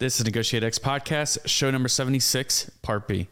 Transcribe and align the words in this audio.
This 0.00 0.20
is 0.20 0.24
Negotiate 0.24 0.62
X 0.62 0.78
Podcast, 0.78 1.38
show 1.46 1.72
number 1.72 1.88
76, 1.88 2.70
Part 2.82 3.08
B. 3.08 3.26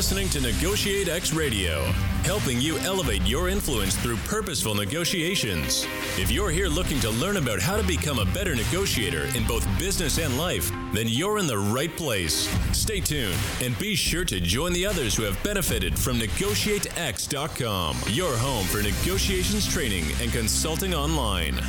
listening 0.00 0.30
to 0.30 0.40
Negotiate 0.40 1.10
X 1.10 1.34
Radio, 1.34 1.82
helping 2.22 2.58
you 2.58 2.78
elevate 2.78 3.20
your 3.26 3.50
influence 3.50 3.94
through 3.96 4.16
purposeful 4.16 4.74
negotiations. 4.74 5.84
If 6.16 6.30
you're 6.30 6.48
here 6.48 6.68
looking 6.68 6.98
to 7.00 7.10
learn 7.10 7.36
about 7.36 7.60
how 7.60 7.76
to 7.76 7.82
become 7.82 8.18
a 8.18 8.24
better 8.24 8.54
negotiator 8.54 9.24
in 9.36 9.46
both 9.46 9.68
business 9.78 10.16
and 10.16 10.38
life, 10.38 10.72
then 10.94 11.06
you're 11.06 11.36
in 11.36 11.46
the 11.46 11.58
right 11.58 11.94
place. 11.98 12.48
Stay 12.72 13.00
tuned 13.00 13.36
and 13.60 13.78
be 13.78 13.94
sure 13.94 14.24
to 14.24 14.40
join 14.40 14.72
the 14.72 14.86
others 14.86 15.14
who 15.14 15.24
have 15.24 15.42
benefited 15.42 15.98
from 15.98 16.18
NegotiateX.com, 16.18 17.98
your 18.08 18.34
home 18.38 18.64
for 18.68 18.82
negotiations 18.82 19.68
training 19.68 20.06
and 20.22 20.32
consulting 20.32 20.94
online. 20.94 21.60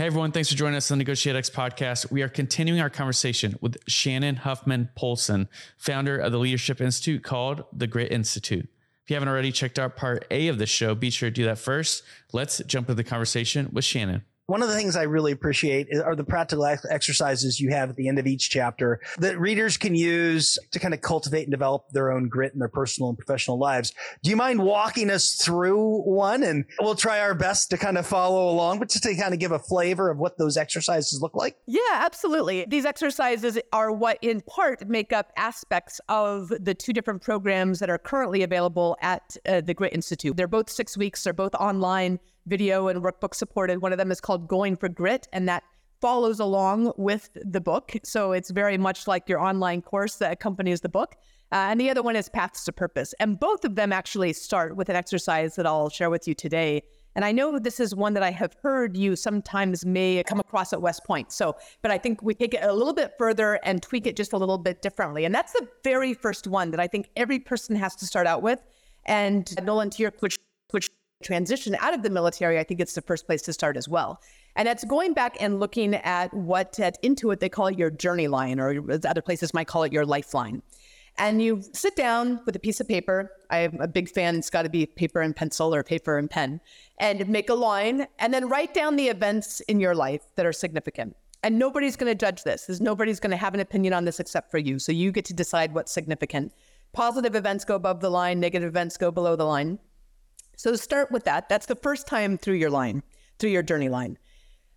Hey 0.00 0.06
everyone, 0.06 0.32
thanks 0.32 0.48
for 0.48 0.56
joining 0.56 0.78
us 0.78 0.90
on 0.90 0.96
the 0.96 1.04
Negotiate 1.04 1.36
X 1.36 1.50
podcast. 1.50 2.10
We 2.10 2.22
are 2.22 2.28
continuing 2.30 2.80
our 2.80 2.88
conversation 2.88 3.58
with 3.60 3.76
Shannon 3.86 4.36
Huffman 4.36 4.88
Polson, 4.94 5.46
founder 5.76 6.16
of 6.16 6.32
the 6.32 6.38
Leadership 6.38 6.80
Institute 6.80 7.22
called 7.22 7.64
the 7.70 7.86
Grit 7.86 8.10
Institute. 8.10 8.66
If 9.04 9.10
you 9.10 9.16
haven't 9.16 9.28
already 9.28 9.52
checked 9.52 9.78
out 9.78 9.98
part 9.98 10.24
A 10.30 10.48
of 10.48 10.56
the 10.56 10.64
show, 10.64 10.94
be 10.94 11.10
sure 11.10 11.28
to 11.28 11.34
do 11.34 11.44
that 11.44 11.58
first. 11.58 12.02
Let's 12.32 12.62
jump 12.66 12.88
into 12.88 12.94
the 12.94 13.04
conversation 13.04 13.68
with 13.74 13.84
Shannon 13.84 14.24
one 14.50 14.62
of 14.62 14.68
the 14.68 14.74
things 14.74 14.96
I 14.96 15.04
really 15.04 15.30
appreciate 15.30 15.88
are 16.04 16.16
the 16.16 16.24
practical 16.24 16.66
exercises 16.66 17.60
you 17.60 17.70
have 17.70 17.88
at 17.88 17.96
the 17.96 18.08
end 18.08 18.18
of 18.18 18.26
each 18.26 18.50
chapter 18.50 19.00
that 19.18 19.38
readers 19.38 19.76
can 19.76 19.94
use 19.94 20.58
to 20.72 20.80
kind 20.80 20.92
of 20.92 21.00
cultivate 21.00 21.42
and 21.42 21.52
develop 21.52 21.88
their 21.90 22.10
own 22.10 22.28
grit 22.28 22.52
in 22.52 22.58
their 22.58 22.68
personal 22.68 23.10
and 23.10 23.16
professional 23.16 23.58
lives. 23.58 23.94
Do 24.24 24.30
you 24.30 24.36
mind 24.36 24.60
walking 24.60 25.08
us 25.08 25.34
through 25.34 26.00
one? 26.02 26.42
And 26.42 26.64
we'll 26.80 26.96
try 26.96 27.20
our 27.20 27.32
best 27.34 27.70
to 27.70 27.76
kind 27.76 27.96
of 27.96 28.06
follow 28.06 28.50
along, 28.50 28.80
but 28.80 28.88
just 28.88 29.04
to 29.04 29.14
kind 29.14 29.32
of 29.32 29.38
give 29.38 29.52
a 29.52 29.58
flavor 29.58 30.10
of 30.10 30.18
what 30.18 30.36
those 30.36 30.56
exercises 30.56 31.22
look 31.22 31.36
like. 31.36 31.56
Yeah, 31.66 31.80
absolutely. 31.92 32.66
These 32.68 32.84
exercises 32.84 33.56
are 33.72 33.92
what 33.92 34.18
in 34.20 34.40
part 34.40 34.88
make 34.88 35.12
up 35.12 35.30
aspects 35.36 36.00
of 36.08 36.48
the 36.48 36.74
two 36.74 36.92
different 36.92 37.22
programs 37.22 37.78
that 37.78 37.88
are 37.88 37.98
currently 37.98 38.42
available 38.42 38.96
at 39.00 39.36
uh, 39.46 39.60
the 39.60 39.74
Grit 39.74 39.92
Institute. 39.92 40.36
They're 40.36 40.48
both 40.48 40.68
six 40.68 40.96
weeks, 40.96 41.22
they're 41.22 41.32
both 41.32 41.54
online 41.54 42.18
video 42.50 42.88
and 42.88 43.02
workbook 43.02 43.34
supported. 43.34 43.80
One 43.80 43.92
of 43.92 43.98
them 43.98 44.10
is 44.10 44.20
called 44.20 44.48
Going 44.48 44.76
for 44.76 44.88
Grit, 44.88 45.28
and 45.32 45.48
that 45.48 45.62
follows 46.00 46.40
along 46.40 46.92
with 46.96 47.30
the 47.34 47.60
book. 47.60 47.92
So 48.04 48.32
it's 48.32 48.50
very 48.50 48.76
much 48.76 49.06
like 49.06 49.28
your 49.28 49.40
online 49.40 49.82
course 49.82 50.16
that 50.16 50.32
accompanies 50.32 50.80
the 50.80 50.88
book. 50.88 51.16
Uh, 51.52 51.68
and 51.70 51.80
the 51.80 51.90
other 51.90 52.02
one 52.02 52.16
is 52.16 52.28
Paths 52.28 52.64
to 52.64 52.72
Purpose. 52.72 53.14
And 53.20 53.38
both 53.38 53.64
of 53.64 53.74
them 53.74 53.92
actually 53.92 54.32
start 54.32 54.76
with 54.76 54.88
an 54.88 54.96
exercise 54.96 55.56
that 55.56 55.66
I'll 55.66 55.88
share 55.88 56.10
with 56.10 56.26
you 56.28 56.34
today. 56.34 56.82
And 57.16 57.24
I 57.24 57.32
know 57.32 57.58
this 57.58 57.80
is 57.80 57.94
one 57.94 58.14
that 58.14 58.22
I 58.22 58.30
have 58.30 58.54
heard 58.62 58.96
you 58.96 59.16
sometimes 59.16 59.84
may 59.84 60.22
come 60.22 60.38
across 60.38 60.72
at 60.72 60.80
West 60.80 61.04
Point. 61.04 61.32
So, 61.32 61.56
but 61.82 61.90
I 61.90 61.98
think 61.98 62.22
we 62.22 62.34
take 62.34 62.54
it 62.54 62.62
a 62.62 62.72
little 62.72 62.94
bit 62.94 63.14
further 63.18 63.58
and 63.64 63.82
tweak 63.82 64.06
it 64.06 64.16
just 64.16 64.32
a 64.32 64.38
little 64.38 64.58
bit 64.58 64.80
differently. 64.80 65.24
And 65.24 65.34
that's 65.34 65.52
the 65.52 65.66
very 65.82 66.14
first 66.14 66.46
one 66.46 66.70
that 66.70 66.78
I 66.78 66.86
think 66.86 67.10
every 67.16 67.40
person 67.40 67.74
has 67.76 67.96
to 67.96 68.06
start 68.06 68.28
out 68.28 68.42
with. 68.42 68.60
And 69.06 69.52
Nolan, 69.64 69.90
to 69.90 70.02
your 70.02 70.12
which 70.20 70.36
which 70.70 70.88
transition 71.22 71.76
out 71.80 71.94
of 71.94 72.02
the 72.02 72.10
military, 72.10 72.58
I 72.58 72.64
think 72.64 72.80
it's 72.80 72.94
the 72.94 73.02
first 73.02 73.26
place 73.26 73.42
to 73.42 73.52
start 73.52 73.76
as 73.76 73.88
well. 73.88 74.20
And 74.56 74.66
it's 74.66 74.84
going 74.84 75.12
back 75.12 75.36
and 75.40 75.60
looking 75.60 75.94
at 75.94 76.32
what 76.34 76.80
at 76.80 77.00
Intuit 77.02 77.40
they 77.40 77.48
call 77.48 77.70
your 77.70 77.90
journey 77.90 78.28
line, 78.28 78.58
or 78.58 78.82
other 78.90 79.22
places 79.22 79.54
might 79.54 79.66
call 79.68 79.84
it 79.84 79.92
your 79.92 80.04
lifeline. 80.04 80.62
And 81.18 81.42
you 81.42 81.62
sit 81.72 81.96
down 81.96 82.40
with 82.46 82.56
a 82.56 82.58
piece 82.58 82.80
of 82.80 82.88
paper. 82.88 83.30
I'm 83.50 83.78
a 83.80 83.88
big 83.88 84.08
fan, 84.08 84.36
it's 84.36 84.50
got 84.50 84.62
to 84.62 84.70
be 84.70 84.86
paper 84.86 85.20
and 85.20 85.36
pencil 85.36 85.74
or 85.74 85.82
paper 85.82 86.18
and 86.18 86.30
pen, 86.30 86.60
and 86.98 87.28
make 87.28 87.50
a 87.50 87.54
line 87.54 88.06
and 88.18 88.32
then 88.32 88.48
write 88.48 88.74
down 88.74 88.96
the 88.96 89.08
events 89.08 89.60
in 89.60 89.80
your 89.80 89.94
life 89.94 90.22
that 90.36 90.46
are 90.46 90.52
significant. 90.52 91.16
And 91.42 91.58
nobody's 91.58 91.96
going 91.96 92.10
to 92.10 92.14
judge 92.14 92.42
this. 92.42 92.66
There's 92.66 92.80
nobody's 92.80 93.20
going 93.20 93.30
to 93.30 93.36
have 93.36 93.54
an 93.54 93.60
opinion 93.60 93.92
on 93.92 94.04
this 94.04 94.20
except 94.20 94.50
for 94.50 94.58
you. 94.58 94.78
So 94.78 94.92
you 94.92 95.10
get 95.10 95.24
to 95.26 95.34
decide 95.34 95.74
what's 95.74 95.92
significant. 95.92 96.52
Positive 96.92 97.34
events 97.34 97.64
go 97.64 97.76
above 97.76 98.00
the 98.00 98.10
line, 98.10 98.40
negative 98.40 98.68
events 98.68 98.96
go 98.96 99.10
below 99.10 99.36
the 99.36 99.44
line. 99.44 99.78
So 100.60 100.76
start 100.76 101.10
with 101.10 101.24
that. 101.24 101.48
That's 101.48 101.64
the 101.64 101.74
first 101.74 102.06
time 102.06 102.36
through 102.36 102.56
your 102.56 102.68
line, 102.68 103.02
through 103.38 103.48
your 103.48 103.62
journey 103.62 103.88
line. 103.88 104.18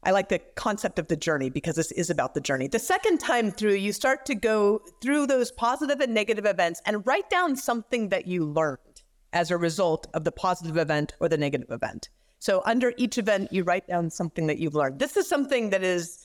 I 0.02 0.12
like 0.12 0.30
the 0.30 0.40
concept 0.56 0.98
of 0.98 1.10
the 1.10 1.18
journey 1.18 1.50
because 1.50 1.76
this 1.76 1.92
is 1.92 2.10
about 2.10 2.34
the 2.34 2.40
journey. 2.40 2.70
The 2.70 2.80
second 2.80 3.18
time 3.18 3.52
through, 3.52 3.74
you 3.74 3.92
start 3.92 4.26
to 4.28 4.36
go 4.36 4.80
through 5.02 5.28
those 5.28 5.52
positive 5.52 6.00
and 6.00 6.14
negative 6.14 6.46
events 6.46 6.82
and 6.86 7.06
write 7.06 7.30
down 7.30 7.58
something 7.58 8.08
that 8.10 8.28
you 8.28 8.46
learned 8.46 9.04
as 9.34 9.52
a 9.52 9.58
result 9.58 10.08
of 10.14 10.24
the 10.24 10.32
positive 10.32 10.78
event 10.78 11.16
or 11.20 11.28
the 11.28 11.38
negative 11.38 11.70
event. 11.70 12.08
So 12.40 12.62
under 12.64 12.94
each 12.96 13.18
event, 13.18 13.52
you 13.52 13.66
write 13.66 13.86
down 13.86 14.10
something 14.10 14.48
that 14.48 14.60
you've 14.60 14.76
learned. 14.76 15.00
This 15.00 15.18
is 15.18 15.28
something 15.28 15.72
that 15.72 15.84
is 15.84 16.23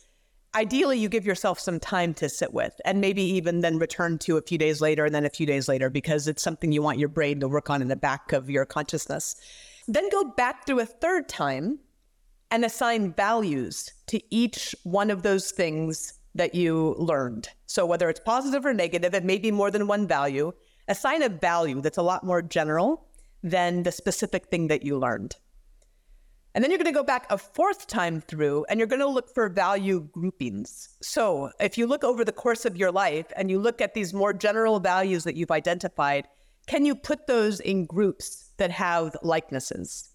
ideally 0.59 0.99
you 0.99 1.09
give 1.09 1.25
yourself 1.25 1.61
some 1.61 1.79
time 1.79 2.13
to 2.13 2.29
sit 2.29 2.53
with 2.53 2.81
and 2.85 3.01
maybe 3.01 3.23
even 3.23 3.61
then 3.61 3.79
return 3.79 4.19
to 4.19 4.37
a 4.37 4.43
few 4.43 4.59
days 4.59 4.81
later 4.81 5.05
and 5.05 5.15
then 5.15 5.25
a 5.25 5.31
few 5.31 5.47
days 5.47 5.69
later 5.69 5.89
because 5.89 6.27
it's 6.27 6.43
something 6.43 6.73
you 6.73 6.83
want 6.83 6.99
your 6.99 7.09
brain 7.09 7.39
to 7.39 7.47
work 7.47 7.71
on 7.71 7.81
in 7.81 7.87
the 7.87 7.95
back 7.95 8.33
of 8.33 8.51
your 8.51 8.65
consciousness. 8.65 9.37
Then 9.87 10.09
go 10.11 10.25
back 10.25 10.67
through 10.67 10.81
a 10.81 10.87
third 10.87 11.29
time 11.29 11.79
and 12.51 12.65
assign 12.65 13.13
values 13.13 13.93
to 14.09 14.21
each 14.35 14.75
one 14.83 15.13
of 15.13 15.23
those 15.23 15.53
things 15.53 16.15
that 16.35 16.57
you 16.57 16.97
learned. 16.99 17.49
So 17.67 17.87
whether 17.87 18.09
it's 18.09 18.21
positive 18.21 18.67
or 18.67 18.75
negative, 18.75 19.15
it 19.15 19.25
may 19.25 19.39
be 19.39 19.53
more 19.53 19.71
than 19.71 19.87
one 19.87 20.09
value. 20.09 20.53
Assign 20.89 21.23
a 21.23 21.29
value 21.29 21.81
that's 21.81 21.99
a 21.99 22.03
lot 22.03 22.25
more 22.25 22.43
general 22.43 23.07
than 23.45 23.85
the 23.85 23.93
specific 23.93 24.49
thing 24.49 24.67
that 24.69 24.83
you 24.83 24.99
learned. 24.99 25.37
And 26.55 26.65
then 26.65 26.71
you're 26.71 26.79
going 26.79 26.93
to 26.93 26.99
go 26.99 27.05
back 27.05 27.27
a 27.31 27.39
fourth 27.39 27.87
time 27.87 28.21
through 28.21 28.65
and 28.69 28.81
you're 28.81 28.87
going 28.87 29.01
to 29.01 29.09
look 29.09 29.33
for 29.33 29.49
value 29.49 30.09
groupings. 30.13 30.89
So 31.01 31.51
if 31.61 31.79
you 31.79 31.87
look 31.87 32.05
over 32.05 32.25
the 32.25 32.33
course 32.33 32.65
of 32.65 32.77
your 32.77 32.91
life 32.91 33.27
and 33.37 33.51
you 33.51 33.59
look 33.59 33.81
at 33.81 33.95
these 33.95 34.15
more 34.15 34.33
general 34.33 34.81
values 34.81 35.25
that 35.25 35.37
you've 35.37 35.51
identified, 35.51 36.27
can 36.67 36.85
you 36.85 36.95
put 36.95 37.27
those 37.27 37.61
in 37.61 37.87
groups 37.87 38.51
that 38.57 38.71
have 38.71 39.17
likenesses? 39.23 40.11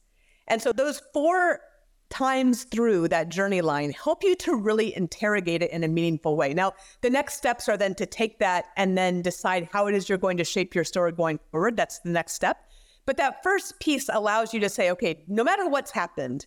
And 0.48 0.62
so 0.62 0.74
those 0.74 1.02
four 1.14 1.62
times 2.10 2.66
through 2.66 3.08
that 3.08 3.30
journey 3.30 3.62
line 3.62 3.92
help 3.92 4.24
you 4.24 4.36
to 4.36 4.56
really 4.56 4.96
interrogate 4.96 5.64
it 5.64 5.72
in 5.72 5.84
a 5.84 5.88
meaningful 5.88 6.38
way. 6.38 6.54
Now, 6.54 6.74
the 7.02 7.10
next 7.10 7.36
steps 7.36 7.68
are 7.68 7.78
then 7.78 7.96
to 7.96 8.06
take 8.06 8.38
that 8.40 8.66
and 8.78 8.96
then 8.96 9.24
decide 9.24 9.68
how 9.72 9.88
it 9.88 9.96
is 9.96 10.08
you're 10.08 10.20
going 10.20 10.38
to 10.38 10.44
shape 10.44 10.76
your 10.76 10.84
story 10.84 11.12
going 11.12 11.40
forward. 11.52 11.76
That's 11.76 12.00
the 12.00 12.12
next 12.12 12.34
step. 12.34 12.58
But 13.06 13.18
that 13.18 13.44
first 13.44 13.80
piece 13.80 14.10
allows 14.12 14.54
you 14.54 14.60
to 14.62 14.70
say, 14.70 14.92
okay, 14.92 15.24
no 15.28 15.44
matter 15.44 15.68
what's 15.68 15.92
happened 15.92 16.46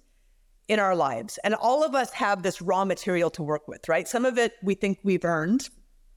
in 0.69 0.81
our 0.81 0.97
lives, 0.97 1.39
and 1.45 1.55
all 1.55 1.85
of 1.85 1.95
us 1.95 2.13
have 2.13 2.43
this 2.43 2.61
raw 2.61 2.85
material 2.85 3.31
to 3.31 3.43
work 3.43 3.69
with, 3.69 3.89
right? 3.89 4.09
Some 4.09 4.25
of 4.25 4.39
it 4.39 4.55
we 4.63 4.75
think 4.75 4.99
we've 5.03 5.25
earned, 5.25 5.69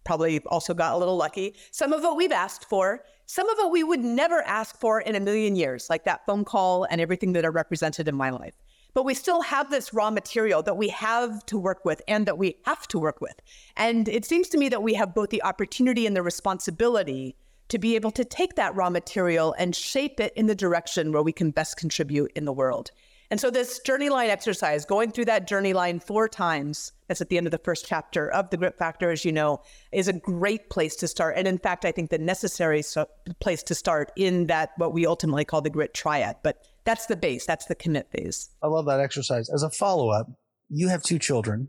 probably 0.04 0.40
also 0.48 0.74
got 0.74 0.94
a 0.94 0.98
little 0.98 1.18
lucky. 1.18 1.56
Some 1.72 1.94
of 1.94 2.04
it 2.04 2.16
we've 2.16 2.32
asked 2.32 2.66
for. 2.66 3.04
Some 3.28 3.48
of 3.48 3.60
it 3.60 3.72
we 3.72 3.84
would 3.84 4.00
never 4.00 4.42
ask 4.42 4.80
for 4.80 5.02
in 5.02 5.16
a 5.16 5.20
million 5.20 5.56
years, 5.56 5.88
like 5.88 6.04
that 6.06 6.26
phone 6.26 6.46
call 6.46 6.86
and 6.86 7.00
everything 7.00 7.34
that 7.34 7.46
are 7.46 7.52
represented 7.52 8.08
in 8.08 8.16
my 8.16 8.32
life. 8.32 8.56
But 8.96 9.06
we 9.06 9.14
still 9.14 9.42
have 9.44 9.70
this 9.70 9.94
raw 9.94 10.10
material 10.10 10.64
that 10.64 10.78
we 10.78 10.88
have 10.88 11.46
to 11.46 11.60
work 11.60 11.86
with 11.86 12.02
and 12.08 12.26
that 12.26 12.40
we 12.40 12.58
have 12.66 12.88
to 12.88 12.98
work 12.98 13.22
with. 13.22 13.36
And 13.78 14.08
it 14.10 14.26
seems 14.26 14.50
to 14.50 14.58
me 14.58 14.68
that 14.70 14.82
we 14.82 14.96
have 14.96 15.14
both 15.14 15.30
the 15.30 15.44
opportunity 15.44 16.08
and 16.08 16.16
the 16.16 16.24
responsibility 16.24 17.36
to 17.70 17.78
be 17.78 17.96
able 17.96 18.12
to 18.12 18.26
take 18.26 18.56
that 18.56 18.76
raw 18.76 18.90
material 18.90 19.56
and 19.58 19.76
shape 19.76 20.20
it 20.20 20.34
in 20.36 20.48
the 20.48 20.56
direction 20.56 21.12
where 21.12 21.24
we 21.24 21.32
can 21.32 21.52
best 21.52 21.78
contribute 21.78 22.32
in 22.36 22.46
the 22.46 22.54
world. 22.54 22.92
And 23.32 23.40
so, 23.40 23.52
this 23.52 23.80
journey 23.80 24.10
line 24.10 24.32
exercise, 24.32 24.86
going 24.86 25.12
through 25.12 25.26
that 25.26 25.48
journey 25.48 25.72
line 25.72 26.00
four 26.00 26.28
times, 26.28 26.94
that's 27.08 27.22
at 27.22 27.30
the 27.30 27.38
end 27.38 27.46
of 27.46 27.52
the 27.52 27.60
first 27.60 27.86
chapter 27.88 28.32
of 28.32 28.50
the 28.50 28.58
Grit 28.58 28.76
Factor, 28.80 29.12
as 29.12 29.24
you 29.24 29.32
know, 29.32 29.62
is 29.92 30.08
a 30.08 30.14
great 30.14 30.72
place 30.72 30.96
to 30.98 31.08
start. 31.08 31.36
And 31.38 31.48
in 31.48 31.60
fact, 31.60 31.86
I 31.86 31.92
think 31.92 32.10
the 32.10 32.18
necessary 32.18 32.82
so- 32.82 33.08
place 33.40 33.62
to 33.64 33.76
start 33.76 34.12
in 34.16 34.48
that, 34.48 34.72
what 34.78 34.94
we 34.94 35.06
ultimately 35.06 35.46
call 35.46 35.62
the 35.62 35.70
Grit 35.70 35.94
Triad. 35.94 36.38
But 36.44 36.66
that's 36.86 37.06
the 37.06 37.16
base, 37.16 37.46
that's 37.46 37.68
the 37.68 37.76
commit 37.76 38.10
phase. 38.12 38.50
I 38.64 38.68
love 38.68 38.88
that 38.88 39.00
exercise. 39.00 39.48
As 39.54 39.62
a 39.62 39.70
follow 39.70 40.10
up, 40.10 40.32
you 40.68 40.88
have 40.88 41.04
two 41.04 41.20
children. 41.20 41.68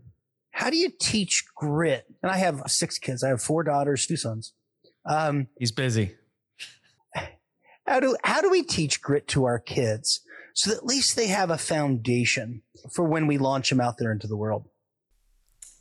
How 0.49 0.71
do 0.71 0.77
you 0.77 0.89
teach 0.99 1.43
grit? 1.55 2.05
And 2.23 2.31
I 2.31 2.37
have 2.37 2.63
six 2.67 2.97
kids, 2.97 3.23
I 3.23 3.29
have 3.29 3.41
four 3.41 3.63
daughters, 3.63 4.07
two 4.07 4.17
sons. 4.17 4.53
Um, 5.05 5.47
He's 5.57 5.71
busy. 5.71 6.15
How 7.87 7.99
do 7.99 8.15
how 8.23 8.41
do 8.41 8.49
we 8.49 8.63
teach 8.63 9.01
grit 9.01 9.27
to 9.29 9.43
our 9.45 9.59
kids 9.59 10.21
so 10.53 10.69
that 10.69 10.77
at 10.77 10.85
least 10.85 11.15
they 11.15 11.27
have 11.27 11.49
a 11.49 11.57
foundation 11.57 12.61
for 12.93 13.03
when 13.03 13.25
we 13.27 13.37
launch 13.37 13.69
them 13.69 13.81
out 13.81 13.95
there 13.97 14.11
into 14.11 14.27
the 14.27 14.37
world? 14.37 14.67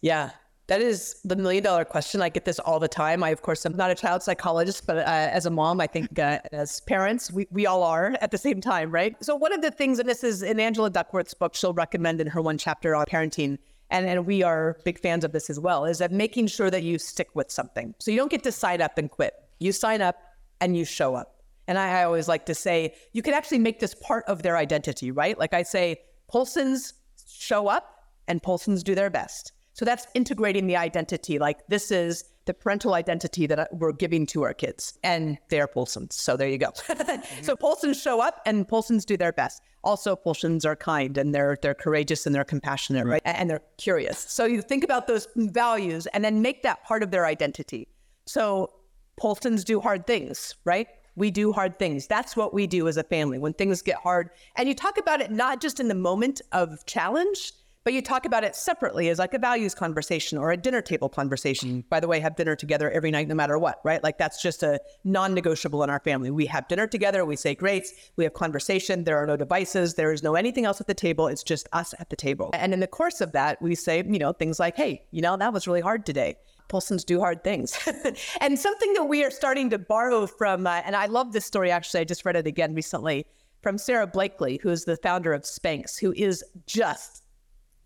Yeah, 0.01 0.31
That 0.71 0.81
is 0.81 1.21
the 1.25 1.35
million 1.35 1.65
dollar 1.65 1.85
question. 1.85 2.23
I 2.23 2.29
get 2.29 2.45
this 2.45 2.61
all 2.61 2.79
the 2.79 2.87
time. 2.89 3.25
I, 3.25 3.31
of 3.31 3.43
course, 3.43 3.65
I'm 3.65 3.77
not 3.77 3.91
a 3.91 3.95
child 3.97 4.23
psychologist, 4.23 4.87
but 4.87 4.99
uh, 4.99 5.03
as 5.03 5.45
a 5.47 5.51
mom, 5.51 5.81
I 5.81 5.89
think 5.89 6.17
uh, 6.17 6.39
as 6.53 6.81
parents, 6.83 7.33
we, 7.33 7.49
we 7.51 7.67
all 7.67 7.83
are 7.83 8.17
at 8.21 8.31
the 8.31 8.39
same 8.39 8.61
time, 8.61 8.93
right? 8.93 9.17
So, 9.21 9.35
one 9.35 9.53
of 9.53 9.63
the 9.63 9.73
things, 9.73 9.99
and 9.99 10.09
this 10.09 10.23
is 10.23 10.43
in 10.43 10.61
Angela 10.61 10.89
Duckworth's 10.89 11.35
book, 11.35 11.57
she'll 11.57 11.75
recommend 11.75 12.21
in 12.21 12.29
her 12.29 12.41
one 12.41 12.57
chapter 12.57 12.95
on 12.95 13.05
parenting, 13.07 13.59
and, 13.91 14.07
and 14.07 14.27
we 14.27 14.43
are 14.43 14.79
big 14.85 14.99
fans 15.01 15.25
of 15.25 15.33
this 15.33 15.51
as 15.51 15.61
well, 15.61 15.85
is 15.85 15.99
that 15.99 16.13
making 16.13 16.47
sure 16.47 16.71
that 16.71 16.83
you 16.83 16.99
stick 16.99 17.29
with 17.35 17.51
something. 17.51 17.95
So, 17.99 18.11
you 18.11 18.17
don't 18.17 18.31
get 18.31 18.43
to 18.45 18.53
sign 18.53 18.81
up 18.81 18.99
and 18.99 19.11
quit. 19.11 19.35
You 19.59 19.73
sign 19.73 20.01
up 20.01 20.17
and 20.61 20.77
you 20.77 20.85
show 20.85 21.15
up. 21.15 21.43
And 21.67 21.79
I, 21.79 22.01
I 22.01 22.05
always 22.05 22.29
like 22.29 22.47
to 22.47 22.55
say, 22.55 22.95
you 23.13 23.23
can 23.23 23.35
actually 23.35 23.59
make 23.59 23.81
this 23.81 23.95
part 23.95 24.25
of 24.27 24.43
their 24.43 24.57
identity, 24.57 25.11
right? 25.11 25.39
Like 25.39 25.55
I 25.55 25.63
say, 25.63 26.01
Polsons 26.33 26.95
show 27.29 27.69
up 27.69 28.09
and 28.27 28.43
Polsons 28.43 28.83
do 28.83 28.95
their 28.95 29.11
best. 29.11 29.53
So 29.73 29.85
that's 29.85 30.07
integrating 30.15 30.67
the 30.67 30.77
identity. 30.77 31.39
Like 31.39 31.67
this 31.69 31.91
is 31.91 32.25
the 32.51 32.55
parental 32.55 32.95
identity 32.95 33.47
that 33.47 33.69
we're 33.73 33.93
giving 33.93 34.27
to 34.27 34.43
our 34.43 34.53
kids, 34.53 34.99
and 35.05 35.39
they're 35.51 35.69
Polsons. 35.69 36.17
So 36.17 36.37
there 36.37 36.49
you 36.49 36.59
go. 36.59 36.71
mm-hmm. 36.89 37.45
So 37.45 37.55
Polsons 37.55 38.03
show 38.03 38.21
up, 38.21 38.41
and 38.45 38.67
Polsons 38.67 39.05
do 39.05 39.17
their 39.17 39.33
best. 39.33 39.63
Also, 39.85 40.17
Polsons 40.17 40.65
are 40.65 40.75
kind, 40.75 41.17
and 41.17 41.33
they're 41.33 41.57
they're 41.63 41.75
courageous, 41.75 42.27
and 42.27 42.35
they're 42.35 42.43
compassionate, 42.43 43.07
right? 43.07 43.23
And 43.25 43.49
they're 43.49 43.63
curious. 43.79 44.19
So 44.19 44.47
you 44.47 44.63
think 44.63 44.83
about 44.83 45.07
those 45.07 45.29
values, 45.37 46.09
and 46.09 46.25
then 46.25 46.43
make 46.43 46.65
that 46.65 46.83
part 46.83 47.05
of 47.05 47.13
their 47.13 47.25
identity. 47.25 47.87
So 48.27 48.73
Polsons 49.17 49.63
do 49.63 49.81
hard 49.81 50.09
things, 50.09 50.57
right? 50.65 50.89
We 51.15 51.31
do 51.31 51.53
hard 51.53 51.79
things. 51.79 52.09
That's 52.09 52.37
what 52.37 52.53
we 52.53 52.67
do 52.67 52.89
as 52.89 52.97
a 52.97 53.05
family 53.05 53.39
when 53.39 53.53
things 53.53 53.81
get 53.81 53.97
hard. 53.97 54.31
And 54.57 54.69
you 54.69 54.75
talk 54.75 54.99
about 54.99 55.21
it 55.21 55.31
not 55.31 55.61
just 55.61 55.79
in 55.79 55.87
the 55.87 55.95
moment 55.95 56.41
of 56.51 56.85
challenge, 56.87 57.53
but 57.85 57.93
you 57.95 58.03
talk 58.03 58.27
about 58.27 58.45
it 58.45 58.55
separately 58.55 59.09
as 59.09 59.19
like 59.19 59.33
a 59.33 59.39
values 59.39 59.75
conversation 59.75 60.37
or 60.37 60.51
a 60.51 60.57
dinner 60.57 60.83
table 60.83 61.09
conversation. 61.09 61.83
By 61.89 62.01
the 62.01 62.09
way, 62.09 62.21
have 62.21 62.37
dinner 62.37 62.55
together 62.55 62.91
every 62.91 63.11
night, 63.11 63.29
no 63.29 63.35
matter 63.35 63.59
what, 63.59 63.81
right? 63.85 64.03
Like 64.03 64.19
that's 64.19 64.43
just 64.43 64.63
a 64.63 64.81
non 65.05 65.33
negotiable 65.35 65.83
in 65.83 65.91
our 65.91 66.01
family. 66.01 66.31
We 66.31 66.47
have 66.47 66.69
dinner 66.69 66.87
together, 66.87 67.25
we 67.25 67.37
say 67.37 67.55
grace, 67.55 67.93
we 68.17 68.25
have 68.25 68.35
conversation, 68.35 69.05
there 69.05 69.17
are 69.17 69.27
no 69.27 69.37
devices, 69.37 69.95
there 69.95 70.13
is 70.13 70.23
no 70.23 70.35
anything 70.35 70.67
else 70.67 70.81
at 70.81 70.87
the 70.87 70.95
table, 70.95 71.27
it's 71.27 71.43
just 71.43 71.69
us 71.73 71.95
at 71.99 72.11
the 72.11 72.17
table. 72.17 72.51
And 72.53 72.75
in 72.75 72.81
the 72.81 72.87
course 72.87 73.21
of 73.21 73.33
that, 73.33 73.61
we 73.63 73.75
say, 73.75 74.05
you 74.07 74.19
know, 74.19 74.33
things 74.33 74.61
like, 74.61 74.77
hey, 74.77 75.07
you 75.11 75.23
know, 75.23 75.37
that 75.37 75.53
was 75.53 75.67
really 75.67 75.81
hard 75.81 76.05
today. 76.05 76.37
Polsons 76.69 77.03
do 77.03 77.19
hard 77.19 77.43
things. 77.43 77.77
and 78.41 78.59
something 78.59 78.93
that 78.95 79.05
we 79.05 79.25
are 79.25 79.31
starting 79.31 79.71
to 79.71 79.79
borrow 79.79 80.27
from, 80.27 80.67
uh, 80.67 80.83
and 80.85 80.95
I 80.95 81.07
love 81.07 81.33
this 81.33 81.47
story 81.47 81.71
actually, 81.71 82.01
I 82.01 82.05
just 82.05 82.25
read 82.25 82.37
it 82.37 82.47
again 82.47 82.75
recently 82.75 83.27
from 83.63 83.79
Sara 83.79 84.07
Blakely, 84.07 84.59
who 84.63 84.71
is 84.71 84.85
the 84.85 84.97
founder 84.97 85.33
of 85.33 85.43
Spanx, 85.43 85.99
who 85.99 86.13
is 86.13 86.45
just 86.67 87.20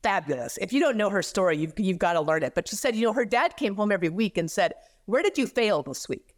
fabulous. 0.05 0.59
If 0.59 0.73
you 0.73 0.81
don't 0.81 0.99
know 0.99 1.09
her 1.09 1.23
story, 1.23 1.57
you've, 1.57 1.73
you've 1.79 1.99
got 1.99 2.13
to 2.13 2.21
learn 2.21 2.43
it. 2.43 2.55
But 2.55 2.69
she 2.69 2.77
said, 2.77 2.95
you 2.95 3.07
know, 3.07 3.15
her 3.15 3.25
dad 3.25 3.57
came 3.57 3.75
home 3.75 3.91
every 3.91 4.11
week 4.11 4.37
and 4.37 4.51
said, 4.51 4.75
Where 5.07 5.23
did 5.23 5.39
you 5.39 5.47
fail 5.47 5.83
this 5.83 6.09
week? 6.09 6.35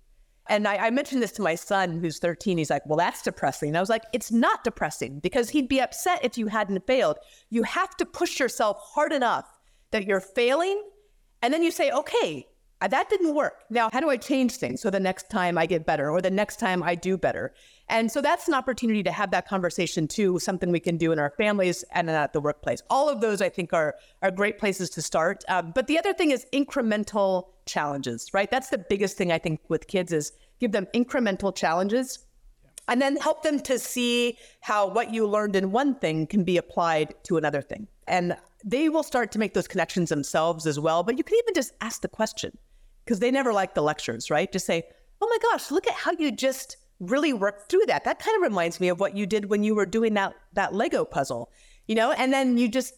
And 0.48 0.68
I, 0.68 0.76
I, 0.76 0.90
mentioned 0.90 1.20
this 1.20 1.32
to 1.32 1.42
my 1.42 1.56
son, 1.56 1.98
who's 1.98 2.20
13. 2.20 2.56
He's 2.56 2.70
like, 2.70 2.86
Well, 2.86 2.96
that's 2.96 3.22
depressing. 3.22 3.70
And 3.70 3.76
I 3.76 3.80
was 3.80 3.90
like, 3.90 4.04
It's 4.12 4.30
not 4.30 4.62
depressing 4.62 5.18
because 5.18 5.50
he'd 5.50 5.68
be 5.68 5.80
upset 5.80 6.24
if 6.24 6.38
you 6.38 6.46
hadn't 6.46 6.86
failed. 6.86 7.18
You 7.50 7.64
have 7.64 7.96
to 7.96 8.06
push 8.06 8.38
yourself 8.38 8.78
hard 8.80 9.12
enough 9.12 9.46
that 9.90 10.06
you're 10.06 10.20
failing. 10.20 10.80
And 11.42 11.52
then 11.52 11.64
you 11.64 11.72
say, 11.72 11.90
Okay, 11.90 12.46
that 12.80 13.10
didn't 13.10 13.34
work. 13.34 13.64
Now, 13.68 13.90
how 13.92 14.00
do 14.00 14.10
I 14.10 14.16
change 14.16 14.52
things 14.56 14.80
so 14.80 14.90
the 14.90 15.00
next 15.00 15.28
time 15.28 15.58
I 15.58 15.66
get 15.66 15.84
better 15.84 16.08
or 16.10 16.22
the 16.22 16.30
next 16.30 16.60
time 16.60 16.84
I 16.84 16.94
do 16.94 17.18
better? 17.18 17.52
And 17.88 18.10
so 18.10 18.20
that's 18.20 18.48
an 18.48 18.54
opportunity 18.54 19.02
to 19.04 19.12
have 19.12 19.30
that 19.30 19.46
conversation 19.46 20.08
too, 20.08 20.38
something 20.38 20.72
we 20.72 20.80
can 20.80 20.96
do 20.96 21.12
in 21.12 21.18
our 21.18 21.30
families 21.30 21.84
and 21.92 22.10
at 22.10 22.32
the 22.32 22.40
workplace. 22.40 22.82
All 22.90 23.08
of 23.08 23.20
those, 23.20 23.40
I 23.40 23.48
think, 23.48 23.72
are, 23.72 23.94
are 24.22 24.30
great 24.30 24.58
places 24.58 24.90
to 24.90 25.02
start. 25.02 25.44
Um, 25.48 25.72
but 25.72 25.86
the 25.86 25.98
other 25.98 26.12
thing 26.12 26.32
is 26.32 26.46
incremental 26.52 27.48
challenges, 27.64 28.34
right? 28.34 28.50
That's 28.50 28.70
the 28.70 28.78
biggest 28.78 29.16
thing 29.16 29.30
I 29.30 29.38
think 29.38 29.60
with 29.68 29.86
kids 29.86 30.12
is 30.12 30.32
give 30.58 30.72
them 30.72 30.86
incremental 30.94 31.54
challenges 31.54 32.26
and 32.88 33.00
then 33.00 33.16
help 33.16 33.42
them 33.42 33.60
to 33.60 33.78
see 33.78 34.38
how 34.60 34.88
what 34.88 35.12
you 35.12 35.26
learned 35.26 35.56
in 35.56 35.72
one 35.72 35.94
thing 35.96 36.26
can 36.26 36.44
be 36.44 36.56
applied 36.56 37.14
to 37.24 37.36
another 37.36 37.62
thing. 37.62 37.86
And 38.06 38.36
they 38.64 38.88
will 38.88 39.02
start 39.02 39.32
to 39.32 39.38
make 39.38 39.54
those 39.54 39.68
connections 39.68 40.08
themselves 40.08 40.66
as 40.66 40.78
well. 40.78 41.02
But 41.02 41.18
you 41.18 41.24
can 41.24 41.36
even 41.36 41.54
just 41.54 41.72
ask 41.80 42.02
the 42.02 42.08
question 42.08 42.56
because 43.04 43.20
they 43.20 43.30
never 43.30 43.52
like 43.52 43.74
the 43.74 43.82
lectures, 43.82 44.30
right? 44.30 44.50
Just 44.50 44.66
say, 44.66 44.84
oh 45.20 45.28
my 45.28 45.50
gosh, 45.50 45.70
look 45.70 45.86
at 45.86 45.94
how 45.94 46.12
you 46.18 46.32
just 46.32 46.76
really 47.00 47.32
work 47.32 47.68
through 47.68 47.86
that. 47.86 48.04
That 48.04 48.18
kind 48.18 48.36
of 48.36 48.42
reminds 48.42 48.80
me 48.80 48.88
of 48.88 49.00
what 49.00 49.16
you 49.16 49.26
did 49.26 49.50
when 49.50 49.62
you 49.62 49.74
were 49.74 49.86
doing 49.86 50.14
that 50.14 50.34
that 50.54 50.74
Lego 50.74 51.04
puzzle, 51.04 51.50
you 51.86 51.94
know, 51.94 52.12
and 52.12 52.32
then 52.32 52.58
you 52.58 52.68
just 52.68 52.94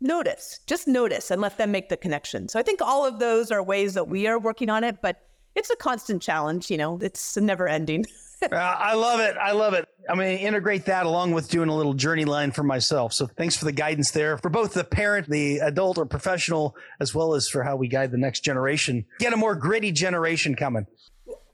notice, 0.00 0.60
just 0.66 0.88
notice 0.88 1.30
and 1.30 1.40
let 1.40 1.58
them 1.58 1.70
make 1.70 1.88
the 1.88 1.96
connection. 1.96 2.48
So 2.48 2.58
I 2.58 2.62
think 2.62 2.80
all 2.80 3.04
of 3.04 3.18
those 3.18 3.50
are 3.50 3.62
ways 3.62 3.94
that 3.94 4.08
we 4.08 4.26
are 4.26 4.38
working 4.38 4.70
on 4.70 4.84
it, 4.84 5.00
but 5.02 5.20
it's 5.54 5.70
a 5.70 5.76
constant 5.76 6.22
challenge, 6.22 6.70
you 6.70 6.76
know, 6.76 6.98
it's 7.02 7.36
never 7.36 7.66
ending. 7.66 8.06
uh, 8.42 8.54
I 8.54 8.94
love 8.94 9.20
it. 9.20 9.36
I 9.36 9.52
love 9.52 9.74
it. 9.74 9.88
I'm 10.08 10.16
going 10.16 10.36
to 10.38 10.42
integrate 10.42 10.84
that 10.86 11.04
along 11.04 11.32
with 11.32 11.48
doing 11.48 11.68
a 11.68 11.74
little 11.74 11.94
journey 11.94 12.24
line 12.24 12.52
for 12.52 12.62
myself. 12.62 13.12
So 13.12 13.26
thanks 13.26 13.56
for 13.56 13.64
the 13.64 13.72
guidance 13.72 14.12
there 14.12 14.38
for 14.38 14.48
both 14.48 14.74
the 14.74 14.84
parent, 14.84 15.28
the 15.28 15.58
adult 15.58 15.98
or 15.98 16.06
professional, 16.06 16.76
as 17.00 17.14
well 17.14 17.34
as 17.34 17.48
for 17.48 17.62
how 17.62 17.76
we 17.76 17.88
guide 17.88 18.12
the 18.12 18.18
next 18.18 18.40
generation. 18.40 19.04
Get 19.18 19.32
a 19.32 19.36
more 19.36 19.56
gritty 19.56 19.92
generation 19.92 20.54
coming. 20.54 20.86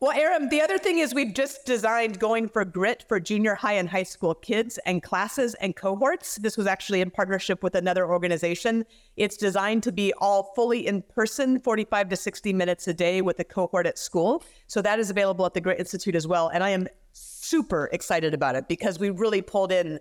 Well, 0.05 0.13
Aram, 0.13 0.51
the 0.51 0.61
other 0.61 0.77
thing 0.77 0.99
is 0.99 1.15
we've 1.15 1.33
just 1.33 1.65
designed 1.65 2.19
going 2.19 2.51
for 2.51 2.63
grit 2.67 3.07
for 3.09 3.19
junior 3.19 3.55
high 3.55 3.73
and 3.73 3.89
high 3.89 4.03
school 4.03 4.35
kids 4.35 4.79
and 4.85 5.03
classes 5.03 5.55
and 5.63 5.75
cohorts. 5.75 6.37
This 6.37 6.59
was 6.59 6.67
actually 6.67 7.01
in 7.01 7.11
partnership 7.11 7.63
with 7.63 7.75
another 7.75 8.07
organization. 8.07 8.85
It's 9.17 9.39
designed 9.39 9.83
to 9.85 9.93
be 9.93 10.13
all 10.19 10.53
fully 10.55 10.87
in 10.87 11.01
person, 11.01 11.59
45 11.59 12.11
to 12.11 12.17
60 12.17 12.53
minutes 12.53 12.87
a 12.87 12.93
day 12.93 13.23
with 13.23 13.41
a 13.41 13.45
cohort 13.45 13.87
at 13.87 13.99
school. 13.99 14.45
So 14.67 14.83
that 14.83 14.99
is 14.99 15.09
available 15.09 15.47
at 15.47 15.55
the 15.55 15.63
Grit 15.63 15.79
Institute 15.79 16.17
as 16.17 16.27
well. 16.27 16.49
And 16.49 16.63
I 16.63 16.69
am 16.69 16.87
super 17.15 17.89
excited 17.91 18.35
about 18.35 18.57
it 18.57 18.69
because 18.69 18.99
we 18.99 19.09
really 19.09 19.41
pulled 19.41 19.73
in 19.73 20.01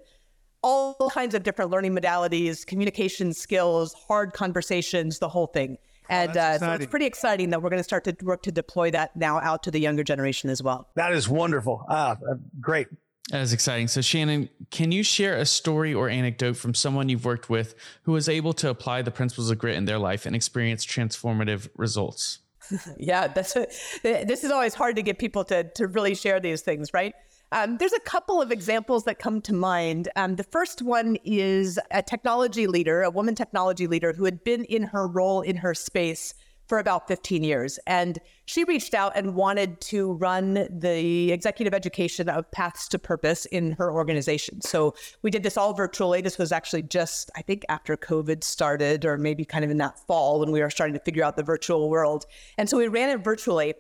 all 0.64 0.96
kinds 1.12 1.34
of 1.34 1.44
different 1.44 1.72
learning 1.72 1.96
modalities, 1.96 2.68
communication 2.68 3.32
skills, 3.32 3.94
hard 3.94 4.34
conversations, 4.34 5.20
the 5.20 5.30
whole 5.30 5.48
thing. 5.48 5.78
And 6.14 6.38
uh, 6.38 6.58
so 6.60 6.72
it's 6.74 6.86
pretty 6.86 7.06
exciting 7.06 7.50
that 7.50 7.62
we're 7.62 7.70
going 7.70 7.80
to 7.80 7.84
start 7.84 8.04
to 8.06 8.16
work 8.24 8.44
to 8.44 8.52
deploy 8.52 8.92
that 8.92 9.16
now 9.16 9.40
out 9.40 9.64
to 9.64 9.72
the 9.72 9.80
younger 9.80 10.04
generation 10.04 10.50
as 10.50 10.62
well. 10.62 10.90
That 10.96 11.14
is 11.14 11.28
wonderful. 11.28 11.86
Ah, 11.90 12.12
uh, 12.12 12.36
great. 12.62 12.88
That 13.30 13.42
is 13.42 13.54
exciting. 13.54 13.88
So, 13.88 14.02
Shannon, 14.02 14.50
can 14.70 14.92
you 14.92 15.02
share 15.02 15.38
a 15.38 15.46
story 15.46 15.94
or 15.94 16.10
anecdote 16.10 16.58
from 16.58 16.74
someone 16.74 17.08
you've 17.10 17.26
worked 17.26 17.50
with 17.50 17.74
who 18.04 18.12
was 18.12 18.28
able 18.28 18.54
to 18.54 18.70
apply 18.70 19.02
the 19.02 19.12
principles 19.12 19.50
of 19.50 19.58
grit 19.58 19.76
in 19.76 19.86
their 19.86 19.98
life 19.98 20.26
and 20.26 20.36
experience 20.36 20.86
transformative 20.86 21.70
results? 21.78 22.40
yeah, 22.98 23.28
that's 23.28 23.56
a, 23.56 23.68
this 24.04 24.44
is 24.44 24.52
always 24.52 24.74
hard 24.74 24.98
to 24.98 25.02
get 25.02 25.20
people 25.20 25.44
to 25.46 25.64
to 25.76 25.88
really 25.88 26.16
share 26.16 26.40
these 26.40 26.62
things, 26.62 26.94
right? 26.94 27.14
Um, 27.54 27.78
there's 27.78 27.94
a 27.94 28.00
couple 28.00 28.42
of 28.42 28.52
examples 28.52 29.04
that 29.04 29.20
come 29.20 29.40
to 29.42 29.54
mind. 29.54 30.10
Um, 30.16 30.38
the 30.38 30.44
first 30.44 30.82
one 30.82 31.18
is 31.24 31.80
a 31.92 32.02
technology 32.02 32.66
leader, 32.66 33.04
a 33.04 33.12
woman 33.12 33.36
technology 33.36 33.86
leader 33.86 34.12
who 34.12 34.26
had 34.26 34.44
been 34.44 34.66
in 34.66 34.82
her 34.82 35.08
role 35.08 35.42
in 35.42 35.58
her 35.58 35.76
space 35.76 36.34
for 36.68 36.80
about 36.80 37.08
15 37.08 37.44
years. 37.44 37.78
And 37.86 38.18
she 38.46 38.64
reached 38.64 38.96
out 38.96 39.12
and 39.16 39.36
wanted 39.36 39.80
to 39.82 40.14
run 40.14 40.68
the 40.72 41.32
executive 41.32 41.76
education 41.76 42.28
of 42.28 42.50
Paths 42.50 42.88
to 42.88 42.98
Purpose 42.98 43.46
in 43.46 43.74
her 43.74 43.92
organization. 43.92 44.60
So 44.62 44.96
we 45.22 45.30
did 45.30 45.44
this 45.44 45.56
all 45.56 45.74
virtually. 45.74 46.22
This 46.22 46.40
was 46.40 46.52
actually 46.52 46.84
just, 46.84 47.30
I 47.36 47.44
think, 47.44 47.66
after 47.70 47.96
COVID 47.96 48.44
started, 48.44 49.06
or 49.06 49.20
maybe 49.20 49.46
kind 49.46 49.64
of 49.64 49.70
in 49.70 49.78
that 49.78 50.00
fall 50.08 50.40
when 50.40 50.52
we 50.52 50.62
were 50.62 50.72
starting 50.72 50.96
to 50.96 51.02
figure 51.02 51.24
out 51.24 51.36
the 51.36 51.44
virtual 51.44 51.88
world. 51.88 52.26
And 52.58 52.68
so 52.68 52.78
we 52.78 52.88
ran 52.88 53.10
it 53.10 53.24
virtually. 53.24 53.76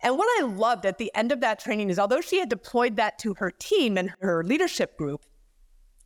And 0.00 0.18
what 0.18 0.28
I 0.40 0.46
loved 0.46 0.84
at 0.86 0.98
the 0.98 1.10
end 1.14 1.32
of 1.32 1.40
that 1.40 1.58
training 1.58 1.90
is 1.90 1.98
although 1.98 2.20
she 2.20 2.38
had 2.38 2.48
deployed 2.48 2.96
that 2.96 3.18
to 3.20 3.34
her 3.34 3.50
team 3.50 3.96
and 3.96 4.12
her 4.20 4.44
leadership 4.44 4.96
group, 4.96 5.24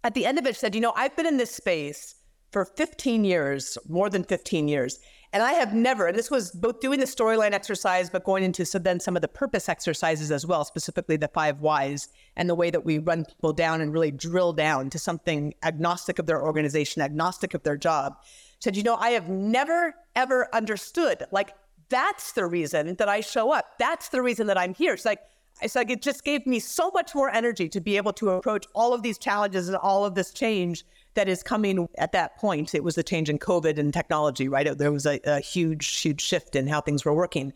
at 0.04 0.14
the 0.14 0.26
end 0.26 0.38
of 0.38 0.46
it, 0.46 0.54
she 0.54 0.60
said, 0.60 0.74
You 0.74 0.80
know, 0.80 0.92
I've 0.96 1.16
been 1.16 1.26
in 1.26 1.36
this 1.36 1.54
space 1.54 2.14
for 2.50 2.64
15 2.64 3.24
years, 3.24 3.78
more 3.88 4.10
than 4.10 4.24
15 4.24 4.68
years. 4.68 4.98
And 5.32 5.44
I 5.44 5.52
have 5.52 5.72
never, 5.72 6.08
and 6.08 6.18
this 6.18 6.30
was 6.30 6.50
both 6.50 6.80
doing 6.80 6.98
the 6.98 7.06
storyline 7.06 7.52
exercise, 7.52 8.10
but 8.10 8.24
going 8.24 8.42
into 8.42 8.66
so 8.66 8.80
then 8.80 8.98
some 8.98 9.14
of 9.14 9.22
the 9.22 9.28
purpose 9.28 9.68
exercises 9.68 10.32
as 10.32 10.44
well, 10.44 10.64
specifically 10.64 11.16
the 11.16 11.28
five 11.28 11.60
whys 11.60 12.08
and 12.34 12.50
the 12.50 12.54
way 12.56 12.68
that 12.70 12.84
we 12.84 12.98
run 12.98 13.24
people 13.24 13.52
down 13.52 13.80
and 13.80 13.92
really 13.92 14.10
drill 14.10 14.52
down 14.52 14.90
to 14.90 14.98
something 14.98 15.54
agnostic 15.62 16.18
of 16.18 16.26
their 16.26 16.42
organization, 16.42 17.00
agnostic 17.00 17.54
of 17.54 17.62
their 17.62 17.76
job. 17.76 18.16
Said, 18.58 18.76
you 18.76 18.82
know, 18.82 18.96
I 18.96 19.10
have 19.10 19.28
never, 19.28 19.94
ever 20.16 20.52
understood 20.52 21.24
like 21.30 21.54
that's 21.90 22.32
the 22.32 22.46
reason 22.46 22.94
that 22.96 23.08
I 23.08 23.20
show 23.20 23.52
up. 23.52 23.78
That's 23.78 24.08
the 24.08 24.22
reason 24.22 24.46
that 24.46 24.56
I'm 24.56 24.72
here. 24.72 24.94
It's 24.94 25.04
like, 25.04 25.20
it's 25.60 25.74
like 25.74 25.90
it 25.90 26.00
just 26.00 26.24
gave 26.24 26.46
me 26.46 26.58
so 26.58 26.90
much 26.92 27.14
more 27.14 27.28
energy 27.28 27.68
to 27.68 27.80
be 27.80 27.96
able 27.96 28.14
to 28.14 28.30
approach 28.30 28.66
all 28.74 28.94
of 28.94 29.02
these 29.02 29.18
challenges 29.18 29.68
and 29.68 29.76
all 29.76 30.06
of 30.06 30.14
this 30.14 30.32
change 30.32 30.84
that 31.14 31.28
is 31.28 31.42
coming 31.42 31.88
at 31.98 32.12
that 32.12 32.38
point. 32.38 32.74
It 32.74 32.84
was 32.84 32.94
the 32.94 33.02
change 33.02 33.28
in 33.28 33.38
COVID 33.38 33.78
and 33.78 33.92
technology, 33.92 34.48
right? 34.48 34.78
There 34.78 34.92
was 34.92 35.06
a, 35.06 35.20
a 35.24 35.40
huge, 35.40 36.00
huge 36.00 36.22
shift 36.22 36.56
in 36.56 36.66
how 36.66 36.80
things 36.80 37.04
were 37.04 37.14
working. 37.14 37.52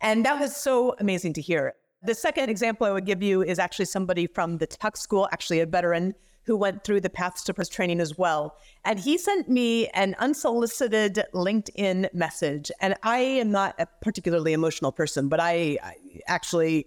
And 0.00 0.24
that 0.24 0.38
was 0.38 0.54
so 0.54 0.94
amazing 1.00 1.32
to 1.34 1.40
hear. 1.40 1.74
The 2.02 2.14
second 2.14 2.48
example 2.48 2.86
I 2.86 2.92
would 2.92 3.06
give 3.06 3.22
you 3.22 3.42
is 3.42 3.58
actually 3.58 3.86
somebody 3.86 4.28
from 4.28 4.58
the 4.58 4.66
Tuck 4.66 4.96
School, 4.96 5.28
actually 5.32 5.60
a 5.60 5.66
veteran 5.66 6.14
who 6.48 6.56
went 6.56 6.82
through 6.82 6.98
the 6.98 7.10
Paths 7.10 7.44
to 7.44 7.52
Purpose 7.52 7.68
training 7.68 8.00
as 8.00 8.16
well. 8.16 8.56
And 8.86 8.98
he 8.98 9.18
sent 9.18 9.50
me 9.50 9.86
an 9.88 10.16
unsolicited 10.18 11.22
LinkedIn 11.34 12.12
message. 12.14 12.72
And 12.80 12.94
I 13.02 13.18
am 13.18 13.50
not 13.50 13.74
a 13.78 13.86
particularly 14.00 14.54
emotional 14.54 14.90
person, 14.90 15.28
but 15.28 15.40
I, 15.40 15.78
I 15.82 15.96
actually 16.26 16.86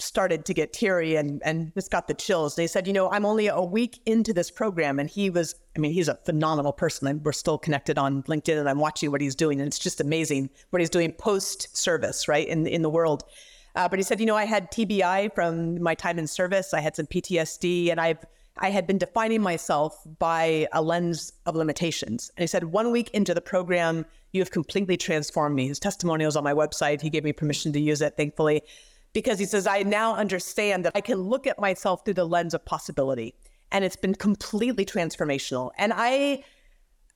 started 0.00 0.44
to 0.46 0.52
get 0.52 0.72
teary 0.72 1.14
and, 1.14 1.40
and 1.44 1.72
just 1.74 1.92
got 1.92 2.08
the 2.08 2.14
chills. 2.14 2.58
And 2.58 2.64
he 2.64 2.66
said, 2.66 2.88
You 2.88 2.92
know, 2.92 3.08
I'm 3.12 3.24
only 3.24 3.46
a 3.46 3.62
week 3.62 4.00
into 4.06 4.34
this 4.34 4.50
program. 4.50 4.98
And 4.98 5.08
he 5.08 5.30
was, 5.30 5.54
I 5.76 5.78
mean, 5.78 5.92
he's 5.92 6.08
a 6.08 6.16
phenomenal 6.16 6.72
person. 6.72 7.06
And 7.06 7.24
we're 7.24 7.30
still 7.30 7.58
connected 7.58 7.98
on 7.98 8.24
LinkedIn 8.24 8.58
and 8.58 8.68
I'm 8.68 8.80
watching 8.80 9.12
what 9.12 9.20
he's 9.20 9.36
doing. 9.36 9.60
And 9.60 9.68
it's 9.68 9.78
just 9.78 10.00
amazing 10.00 10.50
what 10.70 10.80
he's 10.80 10.90
doing 10.90 11.12
post 11.12 11.76
service, 11.76 12.26
right, 12.26 12.48
in, 12.48 12.66
in 12.66 12.82
the 12.82 12.90
world. 12.90 13.22
Uh, 13.76 13.88
but 13.88 14.00
he 14.00 14.02
said, 14.02 14.18
You 14.18 14.26
know, 14.26 14.36
I 14.36 14.46
had 14.46 14.72
TBI 14.72 15.32
from 15.32 15.80
my 15.80 15.94
time 15.94 16.18
in 16.18 16.26
service, 16.26 16.74
I 16.74 16.80
had 16.80 16.96
some 16.96 17.06
PTSD, 17.06 17.92
and 17.92 18.00
I've 18.00 18.24
I 18.58 18.70
had 18.70 18.86
been 18.86 18.98
defining 18.98 19.42
myself 19.42 20.02
by 20.18 20.66
a 20.72 20.82
lens 20.82 21.32
of 21.44 21.56
limitations. 21.56 22.30
And 22.36 22.42
he 22.42 22.46
said, 22.46 22.64
one 22.64 22.90
week 22.90 23.10
into 23.10 23.34
the 23.34 23.40
program, 23.40 24.06
you 24.32 24.40
have 24.40 24.50
completely 24.50 24.96
transformed 24.96 25.54
me. 25.54 25.68
His 25.68 25.78
testimonials 25.78 26.36
on 26.36 26.44
my 26.44 26.54
website. 26.54 27.00
He 27.00 27.10
gave 27.10 27.24
me 27.24 27.32
permission 27.32 27.72
to 27.72 27.80
use 27.80 28.00
it, 28.00 28.16
thankfully 28.16 28.62
because 29.16 29.38
he 29.38 29.46
says, 29.46 29.66
I 29.66 29.82
now 29.82 30.14
understand 30.14 30.84
that 30.84 30.92
I 30.94 31.00
can 31.00 31.22
look 31.22 31.46
at 31.46 31.58
myself 31.58 32.04
through 32.04 32.12
the 32.12 32.26
lens 32.26 32.52
of 32.52 32.62
possibility. 32.66 33.32
And 33.72 33.82
it's 33.82 33.96
been 33.96 34.14
completely 34.14 34.84
transformational. 34.84 35.70
And 35.78 35.94
I 35.96 36.44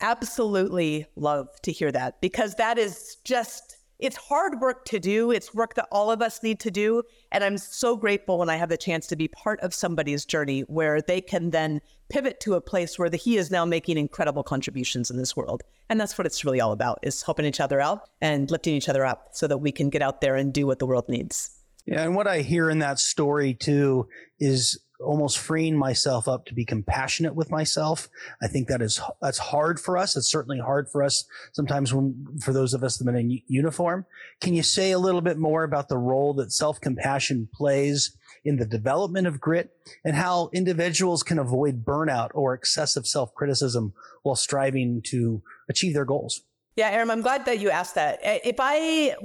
absolutely 0.00 1.04
love 1.14 1.48
to 1.60 1.72
hear 1.72 1.92
that 1.92 2.22
because 2.22 2.54
that 2.54 2.78
is 2.78 3.18
just, 3.24 3.76
it's 4.00 4.16
hard 4.16 4.60
work 4.60 4.84
to 4.86 4.98
do. 4.98 5.30
It's 5.30 5.54
work 5.54 5.74
that 5.74 5.88
all 5.92 6.10
of 6.10 6.22
us 6.22 6.42
need 6.42 6.58
to 6.60 6.70
do. 6.70 7.02
And 7.30 7.44
I'm 7.44 7.58
so 7.58 7.96
grateful 7.96 8.38
when 8.38 8.48
I 8.48 8.56
have 8.56 8.68
the 8.68 8.76
chance 8.76 9.06
to 9.08 9.16
be 9.16 9.28
part 9.28 9.60
of 9.60 9.74
somebody's 9.74 10.24
journey 10.24 10.62
where 10.62 11.00
they 11.00 11.20
can 11.20 11.50
then 11.50 11.80
pivot 12.08 12.40
to 12.40 12.54
a 12.54 12.60
place 12.60 12.98
where 12.98 13.08
the, 13.08 13.16
he 13.16 13.36
is 13.36 13.50
now 13.50 13.64
making 13.64 13.98
incredible 13.98 14.42
contributions 14.42 15.10
in 15.10 15.16
this 15.16 15.36
world. 15.36 15.62
And 15.88 16.00
that's 16.00 16.16
what 16.16 16.26
it's 16.26 16.44
really 16.44 16.60
all 16.60 16.72
about 16.72 16.98
is 17.02 17.22
helping 17.22 17.46
each 17.46 17.60
other 17.60 17.80
out 17.80 18.08
and 18.20 18.50
lifting 18.50 18.74
each 18.74 18.88
other 18.88 19.04
up 19.04 19.28
so 19.32 19.46
that 19.46 19.58
we 19.58 19.72
can 19.72 19.90
get 19.90 20.02
out 20.02 20.20
there 20.20 20.36
and 20.36 20.52
do 20.52 20.66
what 20.66 20.78
the 20.78 20.86
world 20.86 21.08
needs. 21.08 21.50
Yeah, 21.86 22.02
and 22.02 22.14
what 22.14 22.26
I 22.26 22.40
hear 22.40 22.70
in 22.70 22.78
that 22.80 22.98
story 22.98 23.54
too 23.54 24.08
is 24.38 24.78
almost 25.04 25.38
freeing 25.38 25.76
myself 25.76 26.28
up 26.28 26.46
to 26.46 26.54
be 26.54 26.64
compassionate 26.64 27.34
with 27.34 27.50
myself. 27.50 28.08
I 28.42 28.48
think 28.48 28.68
that 28.68 28.82
is 28.82 29.00
that's 29.20 29.38
hard 29.38 29.80
for 29.80 29.96
us. 29.96 30.16
It's 30.16 30.30
certainly 30.30 30.58
hard 30.58 30.88
for 30.90 31.02
us 31.02 31.24
sometimes 31.52 31.92
when 31.94 32.26
for 32.40 32.52
those 32.52 32.74
of 32.74 32.84
us 32.84 32.98
that 32.98 33.08
are 33.08 33.16
in 33.16 33.40
uniform. 33.46 34.06
Can 34.40 34.54
you 34.54 34.62
say 34.62 34.90
a 34.92 34.98
little 34.98 35.20
bit 35.20 35.38
more 35.38 35.64
about 35.64 35.88
the 35.88 35.98
role 35.98 36.34
that 36.34 36.52
self-compassion 36.52 37.48
plays 37.54 38.16
in 38.44 38.56
the 38.56 38.66
development 38.66 39.26
of 39.26 39.40
grit 39.40 39.70
and 40.04 40.16
how 40.16 40.50
individuals 40.52 41.22
can 41.22 41.38
avoid 41.38 41.84
burnout 41.84 42.30
or 42.34 42.54
excessive 42.54 43.06
self-criticism 43.06 43.92
while 44.22 44.36
striving 44.36 45.02
to 45.06 45.42
achieve 45.68 45.94
their 45.94 46.04
goals? 46.04 46.42
Yeah, 46.76 46.90
Aram, 46.90 47.10
I'm 47.10 47.20
glad 47.20 47.44
that 47.46 47.58
you 47.58 47.70
asked 47.70 47.96
that. 47.96 48.20
If 48.22 48.56
I 48.58 49.16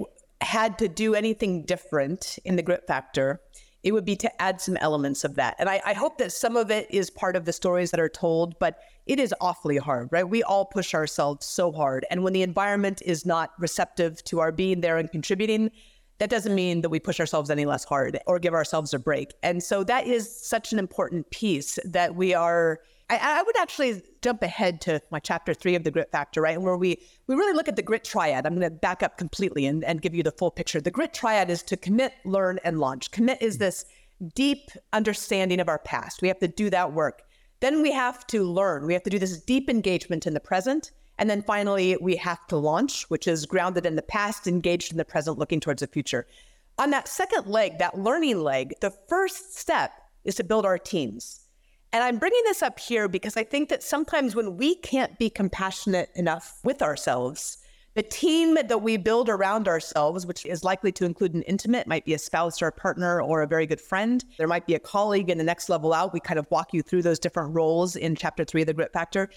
had 0.42 0.78
to 0.80 0.88
do 0.88 1.16
anything 1.16 1.64
different 1.64 2.38
in 2.44 2.56
the 2.56 2.62
grit 2.62 2.86
factor, 2.88 3.40
it 3.86 3.94
would 3.94 4.04
be 4.04 4.16
to 4.16 4.42
add 4.42 4.60
some 4.60 4.76
elements 4.78 5.24
of 5.24 5.36
that. 5.36 5.56
And 5.60 5.70
I, 5.70 5.80
I, 5.86 5.94
hope 5.94 6.18
that 6.18 6.32
some 6.32 6.58
of 6.58 6.72
it 6.72 6.88
is 6.90 7.12
part 7.12 7.36
of 7.36 7.46
the 7.46 7.54
stories 7.54 7.92
that 7.92 8.00
are 8.00 8.10
told, 8.10 8.58
but 8.58 8.80
it 9.06 9.20
is 9.20 9.34
awfully 9.40 9.78
hard, 9.78 10.10
right? 10.12 10.28
We 10.28 10.42
all 10.42 10.66
push 10.66 10.96
ourselves 10.96 11.46
so 11.46 11.72
hard. 11.72 12.04
And 12.10 12.24
when 12.24 12.34
the 12.34 12.42
environment 12.42 13.04
is 13.06 13.28
not 13.28 13.52
receptive 13.60 14.24
to 14.24 14.40
our 14.40 14.52
being 14.52 14.82
there 14.82 14.98
and 14.98 15.12
contributing, 15.12 15.70
that 16.18 16.32
doesn't 16.32 16.56
mean 16.56 16.82
that 16.82 16.90
we 16.90 17.00
push 17.00 17.20
ourselves 17.20 17.52
any 17.52 17.66
less 17.66 17.84
hard 17.84 18.20
or 18.26 18.40
give 18.40 18.56
ourselves 18.56 18.92
a 18.92 18.98
break. 18.98 19.34
And 19.44 19.62
so 19.62 19.84
that 19.84 20.08
is 20.08 20.36
such 20.36 20.74
an 20.74 20.80
important 20.80 21.30
piece 21.30 21.78
that 21.86 22.16
we 22.16 22.34
are 22.34 22.80
I, 23.10 23.18
I, 23.22 23.44
would 23.44 23.58
actually 23.58 24.02
jump 24.24 24.42
ahead 24.42 24.82
to 24.82 25.00
my 25.12 25.20
chapter 25.20 25.54
three 25.54 25.76
of 25.76 25.84
the 25.84 25.92
grit 25.92 26.12
factor, 26.12 26.42
right? 26.42 26.60
Where 26.60 26.76
we 26.76 27.00
we 27.28 27.36
really 27.36 27.54
look 27.54 27.68
at 27.68 27.76
the 27.76 27.84
grit 27.84 28.04
triad. 28.04 28.46
I'm 28.46 28.56
going 28.58 28.70
to 28.70 28.76
back 28.76 29.04
up 29.04 29.18
completely 29.18 29.68
and, 29.68 29.84
and 29.84 30.02
give 30.02 30.16
you 30.16 30.24
the 30.24 30.32
full 30.32 30.50
picture. 30.50 30.82
The 30.82 30.92
grit 30.92 31.14
triad 31.14 31.52
is 31.52 31.62
to 31.64 31.78
commit, 31.78 32.14
learn, 32.26 32.60
and 32.64 32.80
launch. 32.80 33.12
Commit 33.12 33.42
is 33.42 33.60
this 33.60 33.86
deep 34.34 34.72
understanding 34.94 35.60
of 35.60 35.70
our 35.70 35.80
past. 35.80 36.22
We 36.22 36.30
have 36.30 36.40
to 36.40 36.48
do 36.48 36.70
that 36.72 36.94
work. 36.94 37.22
Then 37.60 37.82
we 37.82 37.92
have 37.92 38.26
to 38.28 38.44
learn. 38.44 38.86
We 38.86 38.94
have 38.94 39.04
to 39.04 39.10
do 39.10 39.20
this 39.20 39.40
deep 39.40 39.70
engagement 39.70 40.26
in 40.26 40.34
the 40.34 40.40
present. 40.40 40.92
And 41.18 41.30
then 41.30 41.44
finally, 41.44 41.98
we 42.02 42.16
have 42.18 42.46
to 42.48 42.58
launch, 42.58 43.04
which 43.10 43.28
is 43.28 43.46
grounded 43.46 43.86
in 43.86 43.96
the 43.96 44.02
past, 44.02 44.48
engaged 44.48 44.92
in 44.92 44.98
the 44.98 45.06
present, 45.06 45.38
looking 45.38 45.60
towards 45.60 45.82
the 45.82 45.88
future. 45.88 46.28
On 46.78 46.90
that 46.90 47.08
second 47.08 47.48
leg, 47.48 47.78
that 47.78 47.98
learning 47.98 48.40
leg, 48.40 48.74
the 48.82 48.92
first 49.08 49.58
step 49.58 49.94
is 50.26 50.36
to 50.36 50.44
build 50.44 50.66
our 50.66 50.78
teams. 50.78 51.45
And 51.94 52.04
I'm 52.04 52.18
bringing 52.18 52.42
this 52.44 52.62
up 52.62 52.80
here 52.80 53.08
because 53.08 53.38
I 53.38 53.44
think 53.44 53.70
that 53.70 53.82
sometimes 53.82 54.36
when 54.36 54.58
we 54.58 54.76
can't 54.76 55.18
be 55.18 55.30
compassionate 55.30 56.10
enough 56.16 56.60
with 56.64 56.82
ourselves, 56.82 57.58
the 57.96 58.04
team 58.04 58.56
that 58.56 58.82
we 58.82 58.98
build 58.98 59.30
around 59.30 59.70
ourselves, 59.70 60.26
which 60.26 60.46
is 60.46 60.66
likely 60.66 60.92
to 60.92 61.06
include 61.06 61.34
an 61.34 61.44
intimate, 61.44 61.88
might 61.88 62.04
be 62.04 62.14
a 62.14 62.20
spouse 62.20 62.62
or 62.62 62.68
a 62.68 62.72
partner 62.72 63.22
or 63.22 63.42
a 63.42 63.48
very 63.48 63.66
good 63.66 63.80
friend. 63.80 64.26
There 64.38 64.50
might 64.50 64.68
be 64.68 64.76
a 64.76 64.80
colleague 64.80 65.30
in 65.30 65.38
the 65.38 65.46
next 65.46 65.70
level 65.70 65.94
out. 65.94 66.12
We 66.12 66.20
kind 66.20 66.38
of 66.38 66.46
walk 66.52 66.74
you 66.74 66.82
through 66.82 67.04
those 67.04 67.20
different 67.20 67.56
roles 67.56 67.96
in 67.96 68.18
chapter 68.18 68.44
three 68.44 68.62
of 68.62 68.68
the 68.68 68.74
Grit 68.74 68.92
Factor. 68.92 69.30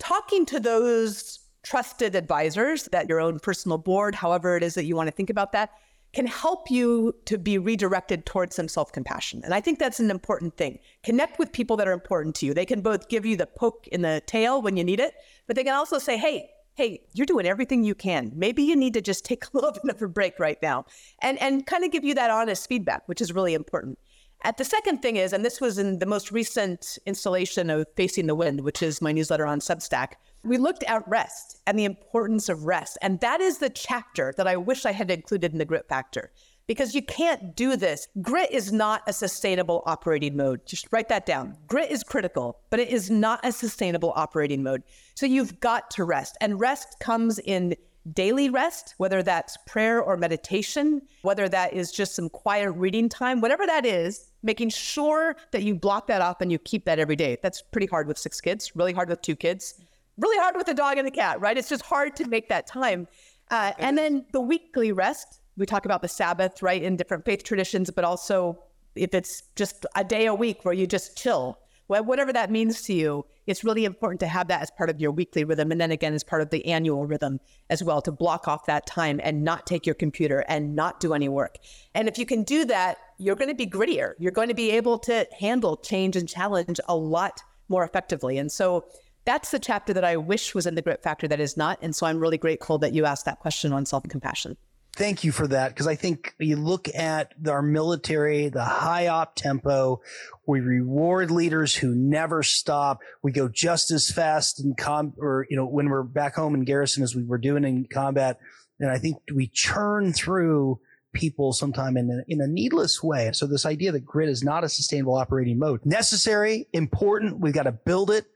Talking 0.00 0.44
to 0.46 0.58
those 0.58 1.38
trusted 1.62 2.16
advisors, 2.16 2.88
that 2.90 3.08
your 3.08 3.20
own 3.20 3.38
personal 3.38 3.78
board, 3.78 4.16
however 4.16 4.56
it 4.56 4.64
is 4.64 4.74
that 4.74 4.84
you 4.84 4.96
want 4.96 5.06
to 5.06 5.12
think 5.14 5.30
about 5.30 5.52
that, 5.52 5.70
can 6.14 6.26
help 6.26 6.70
you 6.70 7.14
to 7.26 7.36
be 7.36 7.58
redirected 7.58 8.24
towards 8.24 8.56
some 8.56 8.68
self 8.68 8.92
compassion. 8.92 9.42
And 9.44 9.52
I 9.52 9.60
think 9.60 9.78
that's 9.78 10.00
an 10.00 10.10
important 10.10 10.56
thing. 10.56 10.78
Connect 11.02 11.38
with 11.38 11.52
people 11.52 11.76
that 11.76 11.88
are 11.88 11.92
important 11.92 12.34
to 12.36 12.46
you. 12.46 12.54
They 12.54 12.66
can 12.66 12.80
both 12.80 13.08
give 13.08 13.26
you 13.26 13.36
the 13.36 13.46
poke 13.46 13.86
in 13.88 14.02
the 14.02 14.22
tail 14.26 14.62
when 14.62 14.76
you 14.76 14.84
need 14.84 15.00
it, 15.00 15.14
but 15.46 15.56
they 15.56 15.64
can 15.64 15.74
also 15.74 15.98
say, 15.98 16.16
hey, 16.16 16.50
hey, 16.74 17.00
you're 17.12 17.26
doing 17.26 17.46
everything 17.46 17.84
you 17.84 17.94
can. 17.94 18.32
Maybe 18.34 18.62
you 18.62 18.76
need 18.76 18.94
to 18.94 19.00
just 19.00 19.24
take 19.30 19.44
a 19.44 19.48
little 19.52 19.72
bit 19.72 19.94
of 19.94 20.02
a 20.02 20.08
break 20.08 20.38
right 20.38 20.60
now 20.62 20.86
and, 21.20 21.40
and 21.40 21.66
kind 21.66 21.84
of 21.84 21.90
give 21.90 22.04
you 22.04 22.14
that 22.14 22.30
honest 22.30 22.68
feedback, 22.68 23.06
which 23.06 23.20
is 23.20 23.32
really 23.32 23.54
important. 23.54 23.98
At 24.42 24.58
the 24.58 24.64
second 24.64 25.00
thing 25.00 25.16
is, 25.16 25.32
and 25.32 25.42
this 25.42 25.58
was 25.58 25.78
in 25.78 26.00
the 26.00 26.06
most 26.06 26.30
recent 26.30 26.98
installation 27.06 27.70
of 27.70 27.86
Facing 27.96 28.26
the 28.26 28.34
Wind, 28.34 28.60
which 28.60 28.82
is 28.82 29.00
my 29.00 29.10
newsletter 29.10 29.46
on 29.46 29.60
Substack 29.60 30.14
we 30.44 30.58
looked 30.58 30.84
at 30.84 31.06
rest 31.08 31.60
and 31.66 31.78
the 31.78 31.84
importance 31.84 32.48
of 32.48 32.64
rest. 32.64 32.98
And 33.02 33.20
that 33.20 33.40
is 33.40 33.58
the 33.58 33.70
chapter 33.70 34.34
that 34.36 34.46
I 34.46 34.56
wish 34.56 34.84
I 34.84 34.92
had 34.92 35.10
included 35.10 35.52
in 35.52 35.58
the 35.58 35.64
grit 35.64 35.88
factor 35.88 36.30
because 36.66 36.94
you 36.94 37.02
can't 37.02 37.56
do 37.56 37.76
this. 37.76 38.08
Grit 38.22 38.50
is 38.50 38.72
not 38.72 39.02
a 39.06 39.12
sustainable 39.12 39.82
operating 39.86 40.36
mode. 40.36 40.64
Just 40.66 40.88
write 40.92 41.08
that 41.08 41.26
down. 41.26 41.56
Grit 41.66 41.90
is 41.90 42.02
critical, 42.02 42.60
but 42.70 42.80
it 42.80 42.88
is 42.88 43.10
not 43.10 43.40
a 43.44 43.52
sustainable 43.52 44.12
operating 44.16 44.62
mode. 44.62 44.82
So 45.14 45.26
you've 45.26 45.60
got 45.60 45.90
to 45.92 46.04
rest. 46.04 46.36
And 46.40 46.60
rest 46.60 46.96
comes 47.00 47.38
in 47.38 47.74
daily 48.12 48.50
rest, 48.50 48.94
whether 48.98 49.22
that's 49.22 49.56
prayer 49.66 50.02
or 50.02 50.16
meditation, 50.18 51.00
whether 51.22 51.48
that 51.48 51.72
is 51.72 51.90
just 51.90 52.14
some 52.14 52.28
quiet 52.28 52.70
reading 52.72 53.08
time, 53.08 53.40
whatever 53.40 53.66
that 53.66 53.86
is, 53.86 54.30
making 54.42 54.68
sure 54.68 55.36
that 55.52 55.62
you 55.62 55.74
block 55.74 56.06
that 56.06 56.20
off 56.20 56.42
and 56.42 56.52
you 56.52 56.58
keep 56.58 56.84
that 56.84 56.98
every 56.98 57.16
day. 57.16 57.38
That's 57.42 57.62
pretty 57.62 57.86
hard 57.86 58.06
with 58.06 58.18
six 58.18 58.42
kids, 58.42 58.76
really 58.76 58.92
hard 58.92 59.08
with 59.08 59.22
two 59.22 59.36
kids 59.36 59.82
really 60.18 60.38
hard 60.38 60.56
with 60.56 60.68
a 60.68 60.74
dog 60.74 60.98
and 60.98 61.06
a 61.08 61.10
cat, 61.10 61.40
right? 61.40 61.56
It's 61.56 61.68
just 61.68 61.82
hard 61.82 62.16
to 62.16 62.28
make 62.28 62.48
that 62.48 62.66
time. 62.66 63.08
Uh, 63.50 63.72
and 63.78 63.96
then 63.98 64.24
the 64.32 64.40
weekly 64.40 64.92
rest, 64.92 65.40
we 65.56 65.66
talk 65.66 65.84
about 65.84 66.02
the 66.02 66.08
Sabbath, 66.08 66.62
right, 66.62 66.82
in 66.82 66.96
different 66.96 67.24
faith 67.24 67.44
traditions, 67.44 67.90
but 67.90 68.04
also 68.04 68.58
if 68.94 69.14
it's 69.14 69.42
just 69.56 69.86
a 69.96 70.04
day 70.04 70.26
a 70.26 70.34
week 70.34 70.64
where 70.64 70.74
you 70.74 70.86
just 70.86 71.16
chill, 71.16 71.58
whatever 71.86 72.32
that 72.32 72.50
means 72.50 72.82
to 72.82 72.94
you, 72.94 73.24
it's 73.46 73.62
really 73.62 73.84
important 73.84 74.18
to 74.20 74.26
have 74.26 74.48
that 74.48 74.62
as 74.62 74.70
part 74.70 74.88
of 74.88 75.00
your 75.00 75.10
weekly 75.10 75.44
rhythm. 75.44 75.70
And 75.70 75.80
then 75.80 75.90
again, 75.90 76.14
as 76.14 76.24
part 76.24 76.40
of 76.40 76.50
the 76.50 76.64
annual 76.66 77.04
rhythm 77.04 77.40
as 77.68 77.84
well, 77.84 78.00
to 78.02 78.10
block 78.10 78.48
off 78.48 78.64
that 78.66 78.86
time 78.86 79.20
and 79.22 79.44
not 79.44 79.66
take 79.66 79.84
your 79.84 79.94
computer 79.94 80.44
and 80.48 80.74
not 80.74 80.98
do 80.98 81.12
any 81.12 81.28
work. 81.28 81.58
And 81.94 82.08
if 82.08 82.16
you 82.16 82.24
can 82.24 82.42
do 82.42 82.64
that, 82.64 82.98
you're 83.18 83.36
going 83.36 83.50
to 83.50 83.54
be 83.54 83.66
grittier. 83.66 84.14
You're 84.18 84.32
going 84.32 84.48
to 84.48 84.54
be 84.54 84.70
able 84.70 84.98
to 85.00 85.26
handle 85.38 85.76
change 85.76 86.16
and 86.16 86.26
challenge 86.26 86.80
a 86.88 86.96
lot 86.96 87.42
more 87.68 87.84
effectively. 87.84 88.38
And 88.38 88.50
so 88.50 88.86
that's 89.24 89.50
the 89.50 89.58
chapter 89.58 89.92
that 89.94 90.04
I 90.04 90.16
wish 90.16 90.54
was 90.54 90.66
in 90.66 90.74
the 90.74 90.82
grit 90.82 91.02
factor 91.02 91.26
that 91.28 91.40
is 91.40 91.56
not. 91.56 91.78
And 91.82 91.94
so 91.94 92.06
I'm 92.06 92.18
really 92.18 92.38
grateful 92.38 92.78
that 92.78 92.92
you 92.92 93.04
asked 93.04 93.24
that 93.24 93.40
question 93.40 93.72
on 93.72 93.86
self 93.86 94.04
compassion. 94.08 94.56
Thank 94.96 95.24
you 95.24 95.32
for 95.32 95.48
that. 95.48 95.70
Because 95.70 95.88
I 95.88 95.96
think 95.96 96.34
you 96.38 96.56
look 96.56 96.88
at 96.94 97.32
our 97.48 97.62
military, 97.62 98.48
the 98.48 98.64
high 98.64 99.08
op 99.08 99.34
tempo, 99.34 100.00
we 100.46 100.60
reward 100.60 101.32
leaders 101.32 101.74
who 101.74 101.96
never 101.96 102.44
stop. 102.44 103.00
We 103.22 103.32
go 103.32 103.48
just 103.48 103.90
as 103.90 104.08
fast 104.10 104.62
in 104.62 104.74
com 104.74 105.14
or, 105.18 105.46
you 105.50 105.56
know, 105.56 105.66
when 105.66 105.88
we're 105.88 106.04
back 106.04 106.36
home 106.36 106.54
in 106.54 106.64
garrison 106.64 107.02
as 107.02 107.16
we 107.16 107.24
were 107.24 107.38
doing 107.38 107.64
in 107.64 107.86
combat. 107.86 108.38
And 108.78 108.88
I 108.88 108.98
think 108.98 109.16
we 109.34 109.48
churn 109.48 110.12
through 110.12 110.78
people 111.12 111.52
sometime 111.52 111.96
in 111.96 112.10
a, 112.10 112.32
in 112.32 112.40
a 112.40 112.46
needless 112.46 113.02
way. 113.02 113.30
So 113.32 113.46
this 113.46 113.66
idea 113.66 113.90
that 113.92 114.04
grit 114.04 114.28
is 114.28 114.44
not 114.44 114.62
a 114.64 114.68
sustainable 114.68 115.14
operating 115.14 115.58
mode, 115.58 115.84
necessary, 115.84 116.68
important. 116.72 117.40
We've 117.40 117.54
got 117.54 117.64
to 117.64 117.72
build 117.72 118.10
it 118.10 118.26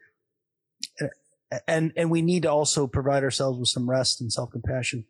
and 1.66 1.92
and 1.96 2.10
we 2.10 2.22
need 2.22 2.42
to 2.42 2.50
also 2.50 2.86
provide 2.86 3.22
ourselves 3.22 3.58
with 3.58 3.68
some 3.68 3.88
rest 3.88 4.20
and 4.20 4.32
self 4.32 4.50
compassion. 4.50 5.04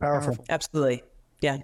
Powerful. 0.00 0.44
Absolutely. 0.48 1.02
Yeah. 1.40 1.58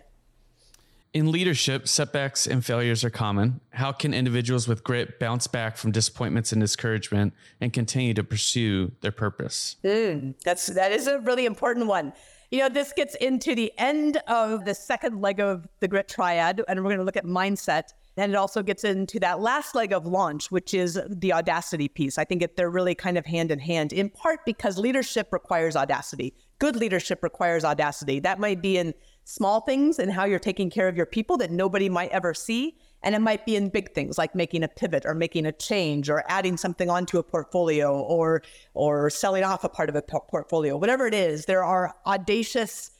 In 1.12 1.32
leadership, 1.32 1.88
setbacks 1.88 2.46
and 2.46 2.64
failures 2.64 3.02
are 3.02 3.10
common. 3.10 3.60
How 3.70 3.90
can 3.90 4.14
individuals 4.14 4.68
with 4.68 4.84
grit 4.84 5.18
bounce 5.18 5.48
back 5.48 5.76
from 5.76 5.90
disappointments 5.90 6.52
and 6.52 6.60
discouragement 6.60 7.34
and 7.60 7.72
continue 7.72 8.14
to 8.14 8.22
pursue 8.22 8.92
their 9.00 9.10
purpose? 9.10 9.76
Mm, 9.82 10.34
that's 10.44 10.66
that 10.68 10.92
is 10.92 11.08
a 11.08 11.18
really 11.18 11.46
important 11.46 11.86
one. 11.86 12.12
You 12.52 12.60
know, 12.60 12.68
this 12.68 12.92
gets 12.92 13.16
into 13.16 13.56
the 13.56 13.72
end 13.76 14.18
of 14.28 14.64
the 14.64 14.74
second 14.74 15.20
leg 15.20 15.40
of 15.40 15.66
the 15.80 15.88
grit 15.88 16.08
triad, 16.08 16.62
and 16.68 16.78
we're 16.80 16.90
going 16.90 16.98
to 16.98 17.04
look 17.04 17.16
at 17.16 17.24
mindset. 17.24 17.92
And 18.16 18.32
it 18.32 18.36
also 18.36 18.62
gets 18.62 18.84
into 18.84 19.20
that 19.20 19.40
last 19.40 19.74
leg 19.74 19.92
of 19.92 20.06
launch, 20.06 20.50
which 20.50 20.74
is 20.74 21.00
the 21.08 21.32
audacity 21.32 21.88
piece. 21.88 22.18
I 22.18 22.24
think 22.24 22.42
it, 22.42 22.56
they're 22.56 22.70
really 22.70 22.94
kind 22.94 23.16
of 23.16 23.24
hand 23.24 23.50
in 23.50 23.58
hand, 23.58 23.92
in 23.92 24.10
part 24.10 24.40
because 24.44 24.78
leadership 24.78 25.28
requires 25.32 25.76
audacity. 25.76 26.34
Good 26.58 26.76
leadership 26.76 27.22
requires 27.22 27.64
audacity. 27.64 28.20
That 28.20 28.38
might 28.38 28.60
be 28.60 28.76
in 28.76 28.94
small 29.24 29.60
things 29.60 29.98
and 29.98 30.12
how 30.12 30.24
you're 30.24 30.38
taking 30.38 30.70
care 30.70 30.88
of 30.88 30.96
your 30.96 31.06
people 31.06 31.36
that 31.38 31.50
nobody 31.50 31.88
might 31.88 32.10
ever 32.10 32.34
see. 32.34 32.76
And 33.02 33.14
it 33.14 33.20
might 33.20 33.46
be 33.46 33.56
in 33.56 33.70
big 33.70 33.94
things 33.94 34.18
like 34.18 34.34
making 34.34 34.62
a 34.62 34.68
pivot 34.68 35.06
or 35.06 35.14
making 35.14 35.46
a 35.46 35.52
change 35.52 36.10
or 36.10 36.22
adding 36.28 36.58
something 36.58 36.90
onto 36.90 37.18
a 37.18 37.22
portfolio 37.22 37.98
or 37.98 38.42
or 38.74 39.08
selling 39.08 39.42
off 39.42 39.64
a 39.64 39.70
part 39.70 39.88
of 39.88 39.94
a 39.94 40.02
portfolio. 40.02 40.76
Whatever 40.76 41.06
it 41.06 41.14
is, 41.14 41.46
there 41.46 41.64
are 41.64 41.94
audacious 42.06 42.90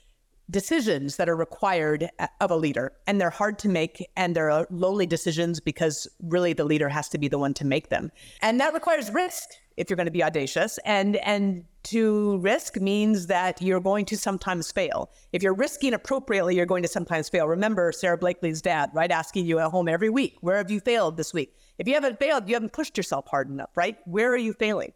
decisions 0.51 1.17
that 1.17 1.29
are 1.29 1.37
required 1.37 2.09
uh, 2.19 2.27
of 2.41 2.51
a 2.51 2.57
leader 2.57 2.93
and 3.07 3.21
they're 3.21 3.31
hard 3.31 3.59
to 3.61 3.69
make 3.69 4.09
and 4.17 4.35
they're 4.35 4.51
uh, 4.51 4.65
lonely 4.71 5.07
decisions 5.07 5.61
because 5.61 6.09
really 6.23 6.53
the 6.53 6.65
leader 6.65 6.89
has 6.89 7.09
to 7.09 7.19
be 7.19 7.29
the 7.29 7.39
one 7.39 7.55
to 7.55 7.65
make 7.65 7.89
them. 7.89 8.11
And 8.43 8.61
that 8.61 8.75
requires 8.75 9.11
risk 9.11 9.49
if 9.77 9.89
you're 9.89 9.97
going 9.97 10.07
to 10.07 10.13
be 10.13 10.23
audacious 10.23 10.79
and 10.85 11.17
and 11.17 11.65
to 11.83 12.39
risk 12.39 12.77
means 12.77 13.29
that 13.29 13.63
you're 13.63 13.81
going 13.81 14.05
to 14.05 14.17
sometimes 14.17 14.71
fail. 14.71 15.11
If 15.33 15.43
you're 15.43 15.55
risking 15.55 15.95
appropriately, 15.95 16.55
you're 16.55 16.67
going 16.67 16.83
to 16.83 16.89
sometimes 16.89 17.31
fail. 17.31 17.49
Remember 17.49 17.91
sara 17.91 18.19
Blakely's 18.19 18.61
dad, 18.61 18.91
right, 18.93 19.11
asking 19.11 19.47
you 19.47 19.59
at 19.59 19.71
home 19.71 19.89
every 19.89 20.11
week, 20.11 20.37
where 20.43 20.59
have 20.59 20.71
you 20.71 20.81
failed 20.81 21.17
this 21.17 21.33
week? 21.33 21.57
If 21.79 21.89
you 21.89 21.95
haven't 21.95 22.19
failed, 22.19 22.49
you 22.49 22.55
haven't 22.55 22.75
pushed 22.75 22.99
yourself 22.99 23.27
hard 23.29 23.49
enough, 23.49 23.71
right? 23.77 23.97
Where 24.05 24.31
are 24.31 24.37
you 24.37 24.53
failing? 24.53 24.93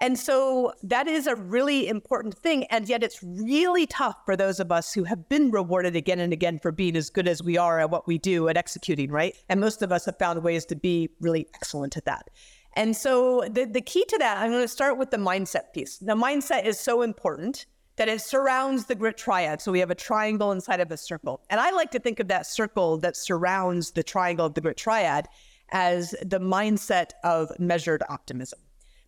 And 0.00 0.18
so 0.18 0.72
that 0.84 1.08
is 1.08 1.26
a 1.26 1.34
really 1.34 1.88
important 1.88 2.38
thing. 2.38 2.64
And 2.66 2.88
yet 2.88 3.02
it's 3.02 3.20
really 3.22 3.86
tough 3.86 4.16
for 4.24 4.36
those 4.36 4.60
of 4.60 4.70
us 4.70 4.92
who 4.92 5.04
have 5.04 5.28
been 5.28 5.50
rewarded 5.50 5.96
again 5.96 6.20
and 6.20 6.32
again 6.32 6.60
for 6.60 6.70
being 6.70 6.96
as 6.96 7.10
good 7.10 7.26
as 7.26 7.42
we 7.42 7.58
are 7.58 7.80
at 7.80 7.90
what 7.90 8.06
we 8.06 8.16
do 8.16 8.48
at 8.48 8.56
executing, 8.56 9.10
right? 9.10 9.36
And 9.48 9.60
most 9.60 9.82
of 9.82 9.90
us 9.90 10.04
have 10.04 10.18
found 10.18 10.42
ways 10.42 10.64
to 10.66 10.76
be 10.76 11.10
really 11.20 11.48
excellent 11.54 11.96
at 11.96 12.04
that. 12.04 12.30
And 12.74 12.96
so 12.96 13.42
the, 13.50 13.64
the 13.64 13.80
key 13.80 14.04
to 14.04 14.18
that, 14.18 14.38
I'm 14.38 14.52
going 14.52 14.62
to 14.62 14.68
start 14.68 14.98
with 14.98 15.10
the 15.10 15.16
mindset 15.16 15.72
piece. 15.74 15.98
The 15.98 16.14
mindset 16.14 16.64
is 16.64 16.78
so 16.78 17.02
important 17.02 17.66
that 17.96 18.08
it 18.08 18.20
surrounds 18.20 18.86
the 18.86 18.94
grit 18.94 19.16
triad. 19.16 19.60
So 19.60 19.72
we 19.72 19.80
have 19.80 19.90
a 19.90 19.96
triangle 19.96 20.52
inside 20.52 20.78
of 20.78 20.92
a 20.92 20.96
circle. 20.96 21.40
And 21.50 21.60
I 21.60 21.72
like 21.72 21.90
to 21.90 21.98
think 21.98 22.20
of 22.20 22.28
that 22.28 22.46
circle 22.46 22.98
that 22.98 23.16
surrounds 23.16 23.90
the 23.90 24.04
triangle 24.04 24.46
of 24.46 24.54
the 24.54 24.60
grit 24.60 24.76
triad 24.76 25.26
as 25.70 26.14
the 26.22 26.38
mindset 26.38 27.10
of 27.24 27.50
measured 27.58 28.04
optimism. 28.08 28.60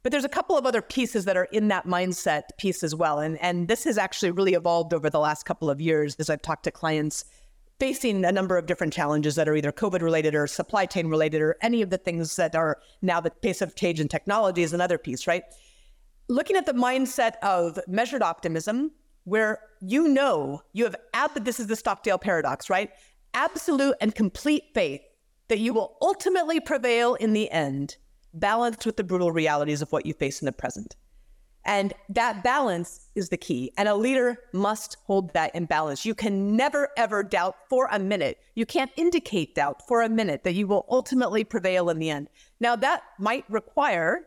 But 0.02 0.12
there's 0.12 0.25
a 0.25 0.30
couple 0.30 0.57
of 0.57 0.64
other 0.64 0.80
pieces 0.80 1.26
that 1.26 1.37
are 1.37 1.49
in 1.52 1.69
that 1.69 1.87
mindset 1.87 2.42
piece 2.59 2.83
as 2.83 2.95
well. 2.95 3.19
And, 3.19 3.40
and 3.42 3.69
this 3.69 3.85
has 3.85 3.99
actually 3.99 4.30
really 4.30 4.54
evolved 4.54 4.95
over 4.95 5.11
the 5.11 5.21
last 5.21 5.45
couple 5.45 5.69
of 5.69 5.80
years 5.80 6.16
as 6.19 6.30
I've 6.30 6.42
talked 6.42 6.64
to 6.64 6.71
clients 6.71 7.25
facing 7.78 8.25
a 8.25 8.33
number 8.33 8.59
of 8.59 8.66
different 8.66 8.92
challenges 8.92 9.35
that 9.35 9.49
are 9.49 9.57
either 9.57 9.73
COVID 9.73 10.02
related 10.02 10.35
or 10.35 10.47
supply 10.47 10.85
chain 10.85 11.09
related 11.09 11.40
or 11.40 11.57
any 11.62 11.80
of 11.83 11.90
the 11.90 11.97
things 11.99 12.37
that 12.37 12.54
are 12.54 12.78
now 13.00 13.21
the 13.21 13.30
pace 13.30 13.62
of 13.62 13.75
change 13.75 13.99
in 13.99 14.07
technology 14.07 14.62
is 14.62 14.75
another 14.75 14.99
piece, 14.99 15.26
right? 15.26 15.42
Looking 16.28 16.57
at 16.57 16.66
the 16.66 16.75
mindset 16.75 17.33
of 17.42 17.78
measured 17.88 18.23
optimism, 18.23 18.92
where 19.25 19.61
you 19.80 20.09
know 20.09 20.62
you 20.73 20.85
have 20.85 20.97
ab- 21.14 21.45
this 21.45 21.59
is 21.59 21.66
the 21.66 21.76
Stockdale 21.76 22.19
paradox, 22.19 22.69
right? 22.71 22.90
Absolute 23.35 23.95
and 24.00 24.14
complete 24.14 24.64
faith 24.75 25.00
that 25.49 25.59
you 25.59 25.73
will 25.73 25.97
ultimately 26.00 26.61
prevail 26.61 27.14
in 27.14 27.33
the 27.33 27.50
end, 27.50 27.97
balanced 28.32 28.87
with 28.87 28.96
the 28.96 29.04
brutal 29.04 29.32
realities 29.32 29.82
of 29.82 29.90
what 29.92 30.06
you 30.06 30.14
face 30.14 30.40
in 30.40 30.46
the 30.46 30.52
present. 30.52 30.96
And 31.64 31.92
that 32.08 32.42
balance 32.42 33.08
is 33.14 33.28
the 33.28 33.37
key. 33.37 33.72
And 33.76 33.88
a 33.88 33.94
leader 33.94 34.38
must 34.52 34.96
hold 35.04 35.34
that 35.34 35.54
in 35.54 35.66
balance. 35.66 36.06
You 36.06 36.14
can 36.14 36.56
never, 36.56 36.88
ever 36.96 37.22
doubt 37.22 37.56
for 37.68 37.88
a 37.90 37.99
minute. 37.99 38.38
You 38.54 38.64
can't 38.64 38.90
indicate 38.96 39.54
doubt 39.54 39.82
for 39.87 40.02
a 40.02 40.08
minute 40.08 40.42
that 40.44 40.54
you 40.54 40.66
will 40.66 40.87
ultimately 40.88 41.44
prevail 41.44 41.90
in 41.90 41.99
the 41.99 42.10
end. 42.10 42.28
Now, 42.60 42.76
that 42.76 43.02
might 43.18 43.44
require 43.50 44.26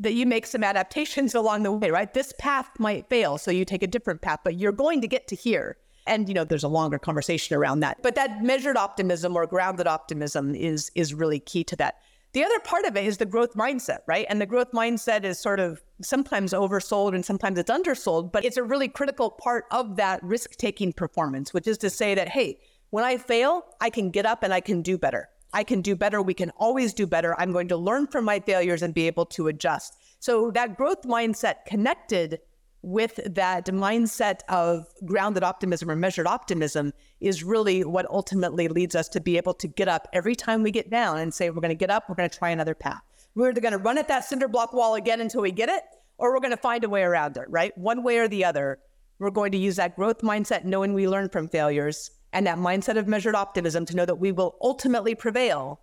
that 0.00 0.14
you 0.14 0.26
make 0.26 0.46
some 0.46 0.64
adaptations 0.64 1.34
along 1.36 1.62
the 1.62 1.72
way, 1.72 1.90
right? 1.90 2.12
This 2.12 2.34
path 2.38 2.68
might 2.78 3.08
fail, 3.08 3.38
so 3.38 3.50
you 3.50 3.64
take 3.64 3.82
a 3.82 3.86
different 3.86 4.20
path, 4.20 4.40
but 4.42 4.56
you're 4.56 4.72
going 4.72 5.00
to 5.00 5.08
get 5.08 5.28
to 5.28 5.36
here. 5.36 5.76
And 6.04 6.26
you 6.28 6.34
know, 6.34 6.42
there's 6.42 6.64
a 6.64 6.68
longer 6.68 6.98
conversation 6.98 7.56
around 7.56 7.80
that. 7.80 8.02
But 8.02 8.16
that 8.16 8.42
measured 8.42 8.76
optimism 8.76 9.36
or 9.36 9.46
grounded 9.46 9.86
optimism 9.86 10.52
is 10.52 10.90
is 10.96 11.14
really 11.14 11.38
key 11.38 11.62
to 11.62 11.76
that. 11.76 11.98
The 12.32 12.44
other 12.44 12.58
part 12.60 12.86
of 12.86 12.96
it 12.96 13.04
is 13.04 13.18
the 13.18 13.26
growth 13.26 13.54
mindset, 13.54 13.98
right? 14.06 14.24
And 14.28 14.40
the 14.40 14.46
growth 14.46 14.72
mindset 14.72 15.24
is 15.24 15.38
sort 15.38 15.60
of 15.60 15.82
sometimes 16.02 16.54
oversold 16.54 17.14
and 17.14 17.24
sometimes 17.24 17.58
it's 17.58 17.70
undersold, 17.70 18.32
but 18.32 18.44
it's 18.44 18.56
a 18.56 18.62
really 18.62 18.88
critical 18.88 19.30
part 19.30 19.66
of 19.70 19.96
that 19.96 20.22
risk 20.22 20.56
taking 20.56 20.94
performance, 20.94 21.52
which 21.52 21.66
is 21.66 21.76
to 21.78 21.90
say 21.90 22.14
that, 22.14 22.30
hey, 22.30 22.58
when 22.88 23.04
I 23.04 23.18
fail, 23.18 23.64
I 23.82 23.90
can 23.90 24.10
get 24.10 24.24
up 24.24 24.42
and 24.42 24.52
I 24.52 24.60
can 24.60 24.80
do 24.80 24.96
better. 24.96 25.28
I 25.52 25.62
can 25.62 25.82
do 25.82 25.94
better. 25.94 26.22
We 26.22 26.32
can 26.32 26.50
always 26.56 26.94
do 26.94 27.06
better. 27.06 27.38
I'm 27.38 27.52
going 27.52 27.68
to 27.68 27.76
learn 27.76 28.06
from 28.06 28.24
my 28.24 28.40
failures 28.40 28.82
and 28.82 28.94
be 28.94 29.06
able 29.06 29.26
to 29.26 29.48
adjust. 29.48 29.98
So 30.18 30.50
that 30.52 30.78
growth 30.78 31.02
mindset 31.02 31.66
connected 31.66 32.40
with 32.82 33.20
that 33.24 33.66
mindset 33.66 34.40
of 34.48 34.86
grounded 35.04 35.44
optimism 35.44 35.90
or 35.90 35.96
measured 35.96 36.26
optimism 36.26 36.92
is 37.20 37.44
really 37.44 37.84
what 37.84 38.06
ultimately 38.10 38.68
leads 38.68 38.94
us 38.94 39.08
to 39.10 39.20
be 39.20 39.36
able 39.36 39.54
to 39.54 39.68
get 39.68 39.88
up 39.88 40.08
every 40.12 40.34
time 40.34 40.62
we 40.62 40.70
get 40.70 40.90
down 40.90 41.18
and 41.18 41.32
say, 41.32 41.48
we're 41.48 41.60
going 41.60 41.68
to 41.68 41.74
get 41.74 41.90
up, 41.90 42.08
we're 42.08 42.16
going 42.16 42.28
to 42.28 42.38
try 42.38 42.50
another 42.50 42.74
path. 42.74 43.02
We're 43.34 43.50
either 43.50 43.60
going 43.60 43.72
to 43.72 43.78
run 43.78 43.98
at 43.98 44.08
that 44.08 44.24
cinder 44.24 44.48
block 44.48 44.72
wall 44.72 44.96
again 44.96 45.20
until 45.20 45.42
we 45.42 45.52
get 45.52 45.68
it, 45.68 45.82
or 46.18 46.32
we're 46.32 46.40
going 46.40 46.50
to 46.50 46.56
find 46.56 46.84
a 46.84 46.88
way 46.88 47.02
around 47.02 47.36
it, 47.36 47.46
right? 47.48 47.76
One 47.78 48.02
way 48.02 48.18
or 48.18 48.28
the 48.28 48.44
other, 48.44 48.78
we're 49.18 49.30
going 49.30 49.52
to 49.52 49.58
use 49.58 49.76
that 49.76 49.96
growth 49.96 50.18
mindset, 50.18 50.64
knowing 50.64 50.92
we 50.92 51.08
learn 51.08 51.28
from 51.28 51.48
failures, 51.48 52.10
and 52.32 52.46
that 52.46 52.58
mindset 52.58 52.98
of 52.98 53.06
measured 53.06 53.34
optimism 53.34 53.86
to 53.86 53.96
know 53.96 54.04
that 54.04 54.16
we 54.16 54.32
will 54.32 54.56
ultimately 54.60 55.14
prevail 55.14 55.80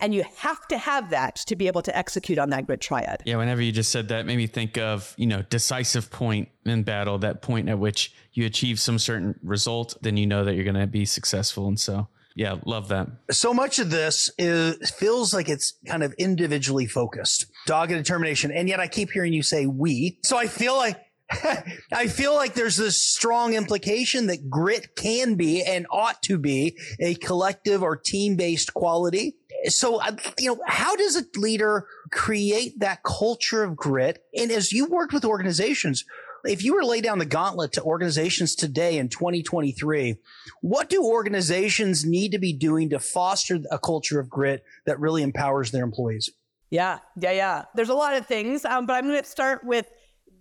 and 0.00 0.14
you 0.14 0.24
have 0.36 0.66
to 0.68 0.78
have 0.78 1.10
that 1.10 1.36
to 1.36 1.56
be 1.56 1.66
able 1.66 1.82
to 1.82 1.96
execute 1.96 2.38
on 2.38 2.50
that 2.50 2.66
grit 2.66 2.80
triad. 2.80 3.22
Yeah, 3.24 3.36
whenever 3.36 3.62
you 3.62 3.72
just 3.72 3.92
said 3.92 4.08
that, 4.08 4.26
made 4.26 4.36
me 4.36 4.46
think 4.46 4.78
of, 4.78 5.14
you 5.16 5.26
know, 5.26 5.42
decisive 5.42 6.10
point 6.10 6.48
in 6.64 6.82
battle, 6.82 7.18
that 7.18 7.42
point 7.42 7.68
at 7.68 7.78
which 7.78 8.14
you 8.32 8.46
achieve 8.46 8.80
some 8.80 8.98
certain 8.98 9.38
result, 9.42 9.96
then 10.02 10.16
you 10.16 10.26
know 10.26 10.44
that 10.44 10.54
you're 10.54 10.64
going 10.64 10.74
to 10.74 10.86
be 10.86 11.04
successful. 11.04 11.68
And 11.68 11.78
so, 11.78 12.08
yeah, 12.34 12.56
love 12.64 12.88
that. 12.88 13.08
So 13.30 13.52
much 13.52 13.78
of 13.78 13.90
this 13.90 14.30
is 14.38 14.90
feels 14.90 15.34
like 15.34 15.48
it's 15.48 15.74
kind 15.86 16.02
of 16.02 16.12
individually 16.14 16.86
focused, 16.86 17.46
dogged 17.66 17.92
determination. 17.92 18.50
And 18.52 18.68
yet 18.68 18.80
I 18.80 18.88
keep 18.88 19.10
hearing 19.10 19.32
you 19.32 19.42
say 19.42 19.66
we. 19.66 20.18
So 20.22 20.36
I 20.36 20.46
feel 20.46 20.76
like 20.76 20.98
I 21.92 22.08
feel 22.08 22.34
like 22.34 22.54
there's 22.54 22.76
this 22.76 23.00
strong 23.00 23.54
implication 23.54 24.26
that 24.26 24.50
grit 24.50 24.96
can 24.96 25.34
be 25.34 25.62
and 25.62 25.86
ought 25.90 26.22
to 26.22 26.38
be 26.38 26.76
a 26.98 27.14
collective 27.14 27.82
or 27.82 27.96
team 27.96 28.36
based 28.36 28.74
quality. 28.74 29.36
So, 29.66 30.00
uh, 30.00 30.16
you 30.38 30.48
know, 30.48 30.60
how 30.66 30.96
does 30.96 31.16
a 31.16 31.24
leader 31.36 31.86
create 32.10 32.80
that 32.80 33.02
culture 33.02 33.62
of 33.62 33.76
grit? 33.76 34.24
And 34.34 34.50
as 34.50 34.72
you 34.72 34.86
worked 34.86 35.12
with 35.12 35.24
organizations, 35.24 36.04
if 36.44 36.64
you 36.64 36.74
were 36.74 36.80
to 36.80 36.86
lay 36.86 37.00
down 37.00 37.18
the 37.18 37.26
gauntlet 37.26 37.72
to 37.72 37.82
organizations 37.82 38.54
today 38.54 38.98
in 38.98 39.08
2023, 39.08 40.16
what 40.62 40.88
do 40.88 41.04
organizations 41.04 42.04
need 42.04 42.32
to 42.32 42.38
be 42.38 42.52
doing 42.52 42.90
to 42.90 42.98
foster 42.98 43.58
a 43.70 43.78
culture 43.78 44.18
of 44.18 44.30
grit 44.30 44.64
that 44.86 44.98
really 44.98 45.22
empowers 45.22 45.70
their 45.70 45.84
employees? 45.84 46.30
Yeah, 46.70 47.00
yeah, 47.16 47.32
yeah. 47.32 47.64
There's 47.74 47.88
a 47.88 47.94
lot 47.94 48.14
of 48.14 48.26
things, 48.26 48.64
um, 48.64 48.86
but 48.86 48.94
I'm 48.94 49.08
going 49.08 49.20
to 49.20 49.28
start 49.28 49.64
with 49.64 49.90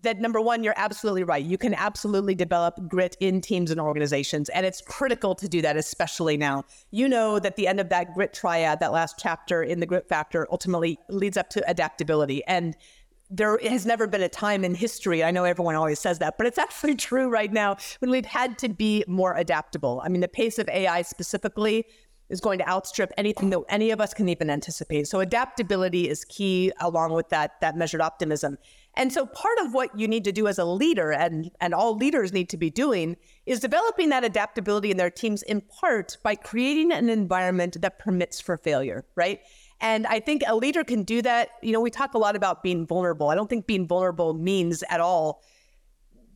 that 0.03 0.19
number 0.19 0.39
one, 0.39 0.63
you're 0.63 0.73
absolutely 0.77 1.23
right. 1.23 1.43
You 1.43 1.57
can 1.57 1.73
absolutely 1.73 2.35
develop 2.35 2.79
grit 2.88 3.17
in 3.19 3.41
teams 3.41 3.71
and 3.71 3.79
organizations. 3.79 4.49
And 4.49 4.65
it's 4.65 4.81
critical 4.81 5.35
to 5.35 5.47
do 5.47 5.62
that, 5.62 5.77
especially 5.77 6.38
now. 6.38 6.63
You 6.91 7.09
know 7.09 7.39
that 7.39 7.55
the 7.55 7.67
end 7.67 7.79
of 7.79 7.89
that 7.89 8.13
grit 8.13 8.33
triad, 8.33 8.79
that 8.79 8.91
last 8.91 9.15
chapter 9.19 9.63
in 9.63 9.79
the 9.79 9.85
grit 9.85 10.07
factor, 10.07 10.47
ultimately 10.51 10.99
leads 11.09 11.38
up 11.38 11.49
to 11.51 11.69
adaptability. 11.69 12.43
And 12.45 12.75
there 13.29 13.59
has 13.62 13.85
never 13.85 14.07
been 14.07 14.23
a 14.23 14.29
time 14.29 14.63
in 14.63 14.73
history, 14.73 15.23
I 15.23 15.29
know 15.31 15.43
everyone 15.43 15.75
always 15.75 15.99
says 15.99 16.19
that, 16.19 16.38
but 16.38 16.47
it's 16.47 16.57
actually 16.65 16.95
true 16.95 17.29
right 17.29 17.51
now 17.51 17.77
when 17.99 18.09
we've 18.09 18.25
had 18.25 18.57
to 18.59 18.69
be 18.69 19.03
more 19.07 19.35
adaptable. 19.35 20.01
I 20.03 20.09
mean, 20.09 20.21
the 20.21 20.27
pace 20.27 20.57
of 20.57 20.67
AI 20.69 21.03
specifically 21.03 21.85
is 22.29 22.39
going 22.39 22.59
to 22.59 22.69
outstrip 22.69 23.11
anything 23.17 23.49
that 23.49 23.61
any 23.69 23.91
of 23.91 23.99
us 23.99 24.13
can 24.13 24.29
even 24.29 24.49
anticipate. 24.49 25.07
So 25.07 25.19
adaptability 25.19 26.07
is 26.07 26.25
key 26.25 26.71
along 26.79 27.13
with 27.13 27.29
that 27.29 27.59
that 27.61 27.75
measured 27.75 28.01
optimism. 28.01 28.57
And 28.95 29.13
so 29.13 29.25
part 29.25 29.57
of 29.61 29.73
what 29.73 29.97
you 29.97 30.07
need 30.07 30.23
to 30.25 30.31
do 30.31 30.47
as 30.47 30.57
a 30.57 30.65
leader 30.65 31.11
and 31.11 31.51
and 31.59 31.73
all 31.73 31.95
leaders 31.95 32.33
need 32.33 32.49
to 32.49 32.57
be 32.57 32.69
doing 32.69 33.17
is 33.45 33.59
developing 33.59 34.09
that 34.09 34.23
adaptability 34.23 34.91
in 34.91 34.97
their 34.97 35.09
teams 35.09 35.41
in 35.43 35.61
part 35.61 36.17
by 36.23 36.35
creating 36.35 36.91
an 36.91 37.09
environment 37.09 37.81
that 37.81 37.99
permits 37.99 38.39
for 38.39 38.57
failure, 38.57 39.05
right? 39.15 39.41
And 39.81 40.05
I 40.07 40.19
think 40.19 40.43
a 40.45 40.55
leader 40.55 40.83
can 40.83 41.03
do 41.03 41.21
that. 41.21 41.49
You 41.61 41.71
know, 41.71 41.79
we 41.79 41.89
talk 41.89 42.13
a 42.13 42.17
lot 42.17 42.35
about 42.35 42.63
being 42.63 42.85
vulnerable. 42.85 43.29
I 43.29 43.35
don't 43.35 43.49
think 43.49 43.65
being 43.65 43.87
vulnerable 43.87 44.33
means 44.33 44.83
at 44.89 44.99
all 44.99 45.41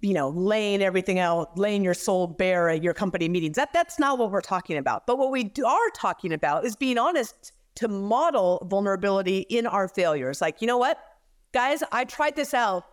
you 0.04 0.14
know, 0.14 0.30
laying 0.30 0.84
everything 0.84 1.18
out, 1.18 1.58
laying 1.58 1.82
your 1.82 1.94
soul 1.94 2.28
bare 2.28 2.70
at 2.70 2.84
your 2.84 2.94
company 2.94 3.30
meetings. 3.30 3.56
That 3.56 3.72
that's 3.72 3.98
not 3.98 4.20
what 4.20 4.32
we're 4.32 4.42
talking 4.42 4.78
about. 4.78 5.08
But 5.08 5.18
what 5.18 5.32
we 5.32 5.52
are 5.66 5.90
talking 5.96 6.34
about 6.34 6.66
is 6.66 6.76
being 6.76 6.98
honest 6.98 7.54
to 7.76 7.88
model 7.88 8.68
vulnerability 8.70 9.40
in 9.50 9.66
our 9.66 9.88
failures. 9.88 10.42
Like, 10.42 10.62
you 10.62 10.68
know 10.68 10.78
what, 10.78 11.00
guys, 11.54 11.82
I 11.92 12.04
tried 12.04 12.36
this 12.36 12.54
out. 12.54 12.84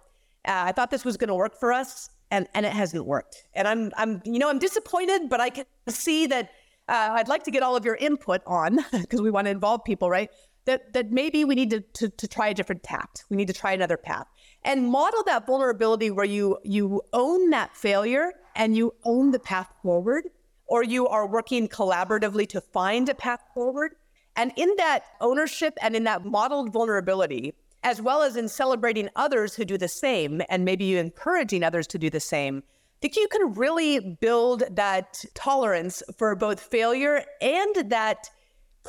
Uh, 0.47 0.65
I 0.67 0.73
thought 0.73 0.91
this 0.91 1.05
was 1.05 1.17
going 1.17 1.29
to 1.29 1.35
work 1.35 1.59
for 1.59 1.73
us, 1.73 2.11
and 2.31 2.47
and 2.55 2.65
it 2.65 2.73
hasn't 2.73 3.05
worked. 3.05 3.45
And 3.55 3.67
I'm 3.67 3.91
I'm 3.97 4.23
you 4.25 4.39
know 4.39 4.49
I'm 4.49 4.61
disappointed, 4.61 5.29
but 5.29 5.41
I 5.41 5.51
can 5.51 5.67
see 5.89 6.27
that. 6.29 6.51
Uh, 6.89 7.11
I'd 7.13 7.29
like 7.29 7.45
to 7.45 7.53
get 7.53 7.63
all 7.63 7.77
of 7.77 7.85
your 7.85 7.97
input 7.97 8.41
on 8.47 8.79
because 8.93 9.21
we 9.21 9.31
want 9.31 9.47
to 9.47 9.51
involve 9.51 9.85
people, 9.85 10.09
right? 10.09 10.31
That 10.67 10.93
that 10.93 11.11
maybe 11.11 11.45
we 11.45 11.57
need 11.57 11.71
to, 11.71 11.81
to 11.81 12.09
to 12.09 12.29
try 12.29 12.49
a 12.49 12.55
different 12.55 12.85
tact. 12.85 13.25
We 13.29 13.37
need 13.37 13.49
to 13.49 13.53
try 13.53 13.73
another 13.73 13.97
path 13.97 14.29
and 14.63 14.87
model 14.87 15.23
that 15.25 15.47
vulnerability 15.47 16.11
where 16.11 16.27
you 16.27 16.59
you 16.63 17.03
own 17.13 17.51
that 17.51 17.77
failure 17.77 18.33
and 18.55 18.77
you 18.77 18.95
own 19.05 19.31
the 19.31 19.39
path 19.39 19.73
forward 19.83 20.25
or 20.67 20.83
you 20.83 21.09
are 21.09 21.27
working 21.27 21.69
collaboratively 21.69 22.49
to 22.49 22.61
find 22.61 23.09
a 23.09 23.15
path 23.15 23.43
forward. 23.55 23.93
And 24.37 24.53
in 24.57 24.73
that 24.77 25.05
ownership 25.21 25.77
and 25.83 25.97
in 25.97 26.05
that 26.05 26.25
modeled 26.25 26.73
vulnerability 26.73 27.55
as 27.83 28.01
well 28.01 28.23
as 28.23 28.37
in 28.37 28.49
celebrating 28.49 29.09
others 29.17 29.55
who 29.55 29.65
do 29.65 29.79
the 29.79 29.89
same 29.89 30.43
and 30.49 30.65
maybe 30.65 30.85
you 30.85 30.99
encouraging 30.99 31.65
others 31.65 31.87
to 31.89 31.99
do 31.99 32.11
the 32.11 32.21
same 32.21 32.63
I 33.01 33.01
think 33.01 33.17
you 33.17 33.29
can 33.29 33.55
really 33.55 33.99
build 33.99 34.63
that 34.77 35.25
tolerance 35.33 36.03
for 36.19 36.37
both 36.37 36.61
failure 36.61 37.25
and 37.41 37.91
that 37.91 38.29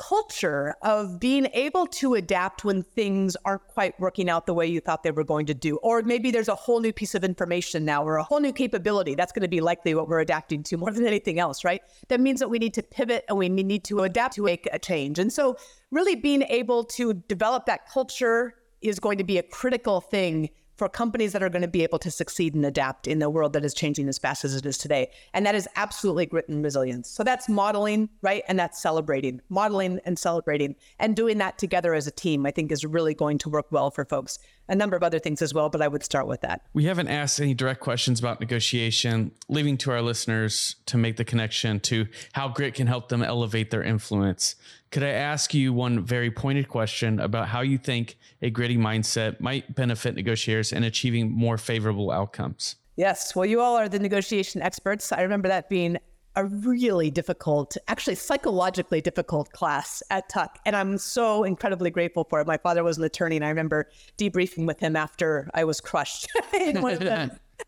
culture 0.08 0.74
of 0.82 1.20
being 1.20 1.46
able 1.54 1.86
to 1.86 2.14
adapt 2.14 2.64
when 2.64 2.82
things 2.82 3.36
aren't 3.44 3.66
quite 3.68 3.98
working 4.00 4.28
out 4.28 4.46
the 4.46 4.54
way 4.54 4.66
you 4.66 4.80
thought 4.80 5.04
they 5.04 5.12
were 5.12 5.22
going 5.22 5.46
to 5.46 5.54
do. 5.54 5.76
Or 5.76 6.02
maybe 6.02 6.32
there's 6.32 6.48
a 6.48 6.56
whole 6.56 6.80
new 6.80 6.92
piece 6.92 7.14
of 7.14 7.22
information 7.22 7.84
now 7.84 8.04
or 8.04 8.16
a 8.16 8.24
whole 8.24 8.40
new 8.40 8.52
capability. 8.52 9.14
That's 9.14 9.32
going 9.32 9.42
to 9.42 9.48
be 9.48 9.60
likely 9.60 9.94
what 9.94 10.08
we're 10.08 10.20
adapting 10.20 10.64
to 10.64 10.76
more 10.76 10.90
than 10.90 11.06
anything 11.06 11.38
else, 11.38 11.64
right? 11.64 11.82
That 12.08 12.20
means 12.20 12.40
that 12.40 12.48
we 12.48 12.58
need 12.58 12.74
to 12.74 12.82
pivot 12.82 13.24
and 13.28 13.38
we 13.38 13.48
need 13.48 13.84
to 13.84 14.00
adapt 14.00 14.34
to 14.34 14.42
make 14.42 14.68
a 14.72 14.78
change. 14.78 15.20
And 15.20 15.32
so, 15.32 15.56
really 15.92 16.16
being 16.16 16.42
able 16.42 16.84
to 16.84 17.14
develop 17.14 17.66
that 17.66 17.88
culture 17.88 18.54
is 18.80 18.98
going 18.98 19.18
to 19.18 19.24
be 19.24 19.38
a 19.38 19.42
critical 19.42 20.00
thing 20.00 20.50
for 20.82 20.88
companies 20.88 21.30
that 21.30 21.44
are 21.44 21.48
going 21.48 21.62
to 21.62 21.68
be 21.68 21.84
able 21.84 22.00
to 22.00 22.10
succeed 22.10 22.56
and 22.56 22.66
adapt 22.66 23.06
in 23.06 23.20
the 23.20 23.30
world 23.30 23.52
that 23.52 23.64
is 23.64 23.72
changing 23.72 24.08
as 24.08 24.18
fast 24.18 24.44
as 24.44 24.56
it 24.56 24.66
is 24.66 24.76
today. 24.76 25.08
And 25.32 25.46
that 25.46 25.54
is 25.54 25.68
absolutely 25.76 26.26
grit 26.26 26.48
and 26.48 26.64
resilience. 26.64 27.08
So 27.08 27.22
that's 27.22 27.48
modeling, 27.48 28.08
right? 28.20 28.42
And 28.48 28.58
that's 28.58 28.82
celebrating, 28.82 29.40
modeling 29.48 30.00
and 30.04 30.18
celebrating. 30.18 30.74
And 30.98 31.14
doing 31.14 31.38
that 31.38 31.56
together 31.56 31.94
as 31.94 32.08
a 32.08 32.10
team, 32.10 32.44
I 32.46 32.50
think 32.50 32.72
is 32.72 32.84
really 32.84 33.14
going 33.14 33.38
to 33.38 33.48
work 33.48 33.66
well 33.70 33.92
for 33.92 34.04
folks. 34.04 34.40
A 34.68 34.74
number 34.74 34.96
of 34.96 35.02
other 35.02 35.18
things 35.18 35.42
as 35.42 35.52
well, 35.52 35.68
but 35.68 35.82
I 35.82 35.88
would 35.88 36.04
start 36.04 36.26
with 36.26 36.40
that. 36.42 36.62
We 36.72 36.84
haven't 36.84 37.08
asked 37.08 37.40
any 37.40 37.52
direct 37.52 37.80
questions 37.80 38.20
about 38.20 38.40
negotiation, 38.40 39.32
leaving 39.48 39.76
to 39.78 39.90
our 39.90 40.00
listeners 40.00 40.76
to 40.86 40.96
make 40.96 41.16
the 41.16 41.24
connection 41.24 41.80
to 41.80 42.06
how 42.32 42.48
grit 42.48 42.74
can 42.74 42.86
help 42.86 43.08
them 43.08 43.22
elevate 43.22 43.70
their 43.70 43.82
influence. 43.82 44.54
Could 44.90 45.02
I 45.02 45.08
ask 45.08 45.52
you 45.52 45.72
one 45.72 46.04
very 46.04 46.30
pointed 46.30 46.68
question 46.68 47.18
about 47.18 47.48
how 47.48 47.62
you 47.62 47.78
think 47.78 48.16
a 48.40 48.50
gritty 48.50 48.76
mindset 48.76 49.40
might 49.40 49.74
benefit 49.74 50.14
negotiators 50.14 50.72
in 50.72 50.84
achieving 50.84 51.30
more 51.30 51.58
favorable 51.58 52.10
outcomes? 52.10 52.76
Yes. 52.96 53.34
Well, 53.34 53.46
you 53.46 53.60
all 53.60 53.76
are 53.76 53.88
the 53.88 53.98
negotiation 53.98 54.62
experts. 54.62 55.12
I 55.12 55.22
remember 55.22 55.48
that 55.48 55.68
being 55.68 55.98
a 56.34 56.46
really 56.46 57.10
difficult, 57.10 57.76
actually 57.88 58.14
psychologically 58.14 59.00
difficult 59.00 59.52
class 59.52 60.02
at 60.10 60.28
Tuck. 60.28 60.58
And 60.64 60.74
I'm 60.74 60.98
so 60.98 61.44
incredibly 61.44 61.90
grateful 61.90 62.24
for 62.24 62.40
it. 62.40 62.46
My 62.46 62.56
father 62.56 62.82
was 62.82 62.98
an 62.98 63.04
attorney, 63.04 63.36
and 63.36 63.44
I 63.44 63.48
remember 63.48 63.88
debriefing 64.18 64.66
with 64.66 64.80
him 64.80 64.96
after 64.96 65.50
I 65.54 65.64
was 65.64 65.80
crushed. 65.80 66.28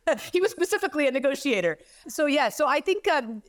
he 0.32 0.40
was 0.40 0.50
specifically 0.50 1.06
a 1.06 1.10
negotiator. 1.10 1.78
So, 2.08 2.26
yeah, 2.26 2.48
so 2.48 2.66
I 2.66 2.80
think 2.80 3.06
um, 3.06 3.42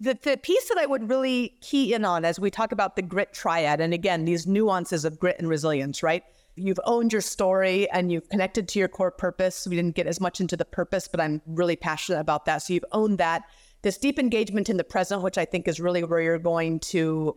the, 0.00 0.18
the 0.22 0.36
piece 0.36 0.68
that 0.68 0.78
I 0.78 0.86
would 0.86 1.08
really 1.08 1.54
key 1.60 1.94
in 1.94 2.04
on 2.04 2.24
as 2.24 2.38
we 2.38 2.50
talk 2.50 2.72
about 2.72 2.96
the 2.96 3.02
grit 3.02 3.32
triad, 3.32 3.80
and 3.80 3.94
again, 3.94 4.24
these 4.24 4.46
nuances 4.46 5.04
of 5.04 5.18
grit 5.18 5.36
and 5.38 5.48
resilience, 5.48 6.02
right? 6.02 6.24
You've 6.54 6.80
owned 6.84 7.12
your 7.12 7.22
story 7.22 7.88
and 7.90 8.12
you've 8.12 8.28
connected 8.28 8.68
to 8.68 8.78
your 8.78 8.88
core 8.88 9.10
purpose. 9.10 9.66
We 9.66 9.76
didn't 9.76 9.94
get 9.94 10.06
as 10.06 10.20
much 10.20 10.40
into 10.40 10.56
the 10.56 10.66
purpose, 10.66 11.08
but 11.08 11.20
I'm 11.20 11.40
really 11.46 11.76
passionate 11.76 12.20
about 12.20 12.44
that. 12.44 12.58
So 12.58 12.74
you've 12.74 12.84
owned 12.92 13.18
that. 13.18 13.44
This 13.82 13.98
deep 13.98 14.18
engagement 14.18 14.70
in 14.70 14.76
the 14.76 14.84
present, 14.84 15.22
which 15.22 15.38
I 15.38 15.44
think 15.44 15.68
is 15.68 15.80
really 15.80 16.04
where 16.04 16.20
you're 16.20 16.38
going 16.38 16.80
to 16.80 17.36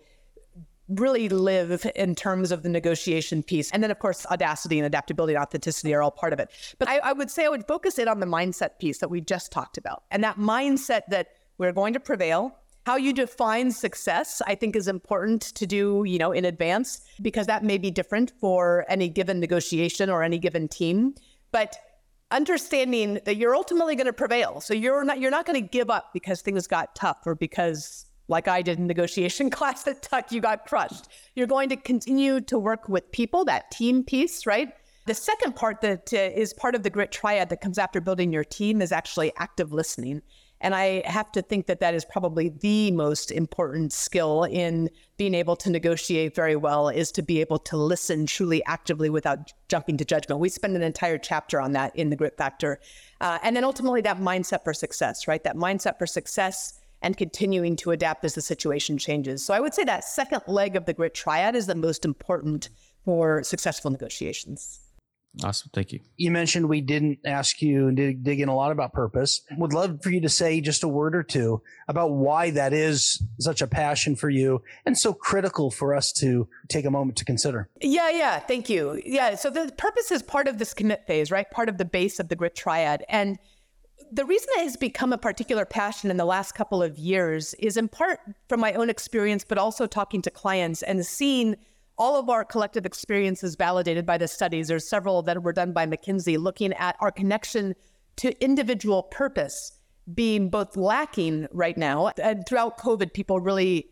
really 0.88 1.29
live 1.29 1.89
in 1.95 2.13
terms 2.13 2.51
of 2.51 2.62
the 2.62 2.69
negotiation 2.69 3.41
piece. 3.41 3.71
And 3.71 3.81
then, 3.81 3.89
of 3.89 3.99
course, 3.99 4.25
audacity 4.27 4.77
and 4.77 4.86
adaptability 4.86 5.34
and 5.34 5.41
authenticity 5.41 5.93
are 5.95 6.03
all 6.03 6.12
part 6.12 6.34
of 6.34 6.39
it. 6.39 6.51
But 6.77 6.88
I, 6.88 6.97
I 6.99 7.13
would 7.13 7.31
say 7.31 7.45
I 7.45 7.49
would 7.49 7.65
focus 7.67 7.97
it 7.97 8.08
on 8.08 8.19
the 8.19 8.27
mindset 8.27 8.77
piece 8.79 8.99
that 8.99 9.10
we 9.10 9.21
just 9.21 9.51
talked 9.51 9.77
about. 9.77 10.03
And 10.12 10.23
that 10.23 10.38
mindset 10.38 11.01
that 11.10 11.29
we're 11.58 11.71
going 11.71 11.93
to 11.93 11.99
prevail. 11.99 12.55
How 12.86 12.97
you 12.97 13.13
define 13.13 13.71
success, 13.71 14.43
I 14.45 14.53
think, 14.53 14.75
is 14.75 14.88
important 14.88 15.41
to 15.55 15.65
do, 15.65 16.03
you 16.05 16.19
know, 16.19 16.31
in 16.31 16.45
advance 16.45 17.01
because 17.19 17.47
that 17.47 17.63
may 17.63 17.79
be 17.79 17.89
different 17.89 18.31
for 18.39 18.86
any 18.88 19.10
given 19.10 19.39
negotiation 19.39 20.08
or 20.12 20.21
any 20.21 20.38
given 20.38 20.67
team. 20.67 21.15
But 21.51 21.75
understanding 22.31 23.19
that 23.25 23.38
you're 23.38 23.55
ultimately 23.55 23.95
going 23.95 24.07
to 24.07 24.13
prevail, 24.13 24.61
so 24.61 24.73
you're 24.73 25.03
not 25.03 25.19
you're 25.19 25.31
not 25.31 25.45
going 25.45 25.61
to 25.61 25.67
give 25.67 25.89
up 25.89 26.11
because 26.13 26.41
things 26.41 26.67
got 26.67 26.95
tough 26.95 27.19
or 27.25 27.35
because, 27.35 28.05
like 28.27 28.47
I 28.47 28.61
did 28.61 28.79
in 28.79 28.88
negotiation 28.88 29.49
class 29.57 29.88
at 29.88 30.01
Tuck, 30.01 30.31
you 30.31 30.41
got 30.41 30.65
crushed. 30.65 31.07
You're 31.35 31.47
going 31.47 31.69
to 31.69 31.75
continue 31.75 32.41
to 32.41 32.57
work 32.59 32.89
with 32.89 33.11
people, 33.11 33.45
that 33.45 33.71
team 33.71 34.03
piece, 34.03 34.45
right? 34.45 34.73
The 35.05 35.13
second 35.13 35.55
part 35.55 35.81
that 35.81 36.11
uh, 36.13 36.17
is 36.17 36.53
part 36.53 36.73
of 36.73 36.81
the 36.81 36.89
grit 36.89 37.11
triad 37.11 37.49
that 37.49 37.61
comes 37.61 37.77
after 37.77 38.01
building 38.01 38.33
your 38.33 38.43
team 38.43 38.81
is 38.81 38.91
actually 38.91 39.31
active 39.38 39.71
listening. 39.71 40.23
And 40.62 40.74
I 40.74 41.04
have 41.06 41.32
to 41.34 41.41
think 41.41 41.68
that 41.68 41.80
that 41.82 41.94
is 41.94 42.06
probably 42.06 42.50
the 42.50 42.91
most 42.91 43.32
important 43.32 43.91
skill 43.91 44.44
in 44.44 44.89
being 45.18 45.34
able 45.36 45.56
to 45.58 45.70
negotiate 45.70 46.34
very 46.34 46.56
well 46.56 46.89
is 46.89 47.12
to 47.13 47.22
be 47.22 47.41
able 47.41 47.60
to 47.60 47.78
listen 47.78 48.26
truly 48.26 48.63
actively 48.65 49.10
without 49.10 49.54
jumping 49.68 49.98
to 49.98 50.06
judgment. 50.06 50.39
We 50.39 50.50
spend 50.50 50.76
an 50.76 50.82
entire 50.82 51.18
chapter 51.18 51.60
on 51.60 51.74
that 51.74 51.96
in 51.96 52.10
the 52.10 52.15
grit 52.15 52.38
factor. 52.38 52.80
Uh, 53.22 53.39
and 53.44 53.56
then 53.56 53.63
ultimately 53.63 54.02
that 54.02 54.20
mindset 54.20 54.63
for 54.63 54.74
success, 54.74 55.28
right? 55.28 55.44
That 55.44 55.56
mindset 55.56 55.98
for 55.98 56.08
success 56.08 56.80
and 57.02 57.18
continuing 57.18 57.76
to 57.76 57.91
adapt 57.91 58.24
as 58.26 58.36
the 58.36 58.41
situation 58.41 58.98
changes. 58.98 59.46
So 59.46 59.54
I 59.54 59.60
would 59.60 59.74
say 59.74 59.84
that 59.84 60.04
second 60.04 60.41
leg 60.48 60.76
of 60.76 60.86
the 60.86 60.94
grit 60.94 61.13
triad 61.13 61.56
is 61.56 61.68
the 61.68 61.76
most 61.76 62.06
important 62.06 62.70
for 63.04 63.44
successful 63.44 63.91
negotiations. 63.91 64.80
Awesome. 65.43 65.69
Thank 65.74 65.91
you. 65.91 66.00
You 66.17 66.32
mentioned 66.32 66.69
we 66.69 66.82
didn't 66.82 67.19
ask 67.26 67.62
you 67.62 67.88
and 67.88 67.98
dig, 67.98 68.24
dig 68.24 68.39
in 68.39 68.48
a 68.48 68.56
lot 68.56 68.71
about 68.71 68.93
purpose. 68.93 69.41
Would 69.58 69.74
love 69.74 70.02
for 70.02 70.10
you 70.10 70.21
to 70.21 70.30
say 70.30 70.62
just 70.62 70.84
a 70.84 70.88
word 70.88 71.15
or 71.15 71.24
two 71.24 71.62
about 71.88 72.12
why 72.12 72.52
that 72.52 72.74
is 72.74 73.21
such 73.39 73.62
a 73.62 73.67
passion 73.67 74.15
for 74.15 74.30
you 74.30 74.62
and 74.86 74.98
so 74.98 75.13
critical 75.13 75.71
for 75.71 75.93
us 75.93 76.12
to 76.13 76.48
take 76.69 76.86
a 76.86 76.91
moment 76.91 77.17
to 77.17 77.26
consider. 77.26 77.69
Yeah, 77.82 78.10
yeah. 78.10 78.39
Thank 78.39 78.69
you. 78.69 79.02
Yeah. 79.06 79.36
So 79.36 79.50
the 79.50 79.71
purpose 79.78 80.12
is 80.12 80.24
part 80.24 80.48
of 80.48 80.58
this 80.58 80.74
commit 80.74 81.06
phase, 81.06 81.32
right? 81.32 81.50
Part 81.52 81.69
of 81.69 81.78
the 81.78 81.86
base 81.86 82.19
of 82.19 82.30
the 82.30 82.36
grit 82.36 82.56
triad. 82.56 83.04
And 83.10 83.38
the 84.12 84.26
reason 84.26 84.48
it 84.58 84.63
has 84.63 84.78
become 84.78 85.12
a 85.12 85.17
particular 85.17 85.65
passion 85.65 86.10
in 86.12 86.17
the 86.17 86.26
last 86.26 86.54
couple 86.54 86.82
of 86.82 86.98
years 86.98 87.54
is 87.56 87.76
in 87.76 87.88
part 87.88 88.19
from 88.48 88.60
my 88.60 88.74
own 88.74 88.89
experience, 88.89 89.43
but 89.43 89.58
also 89.58 89.88
talking 89.88 90.21
to 90.21 90.32
clients 90.32 90.82
and 90.82 91.06
seeing 91.06 91.58
all 91.97 92.19
of 92.19 92.29
our 92.29 92.43
collective 92.43 92.86
experiences 92.86 93.55
validated 93.55 94.05
by 94.05 94.17
the 94.17 94.27
studies. 94.27 94.67
There's 94.67 94.88
several 94.88 95.21
that 95.23 95.41
were 95.41 95.53
done 95.53 95.71
by 95.71 95.86
McKinsey 95.86 96.38
looking 96.38 96.73
at 96.73 96.95
our 96.99 97.12
connection 97.12 97.75
to 98.17 98.43
individual 98.43 99.03
purpose 99.03 99.71
being 100.13 100.49
both 100.49 100.77
lacking 100.77 101.47
right 101.51 101.77
now. 101.77 102.12
And 102.21 102.45
throughout 102.47 102.77
COVID, 102.77 103.13
people 103.13 103.39
really 103.39 103.89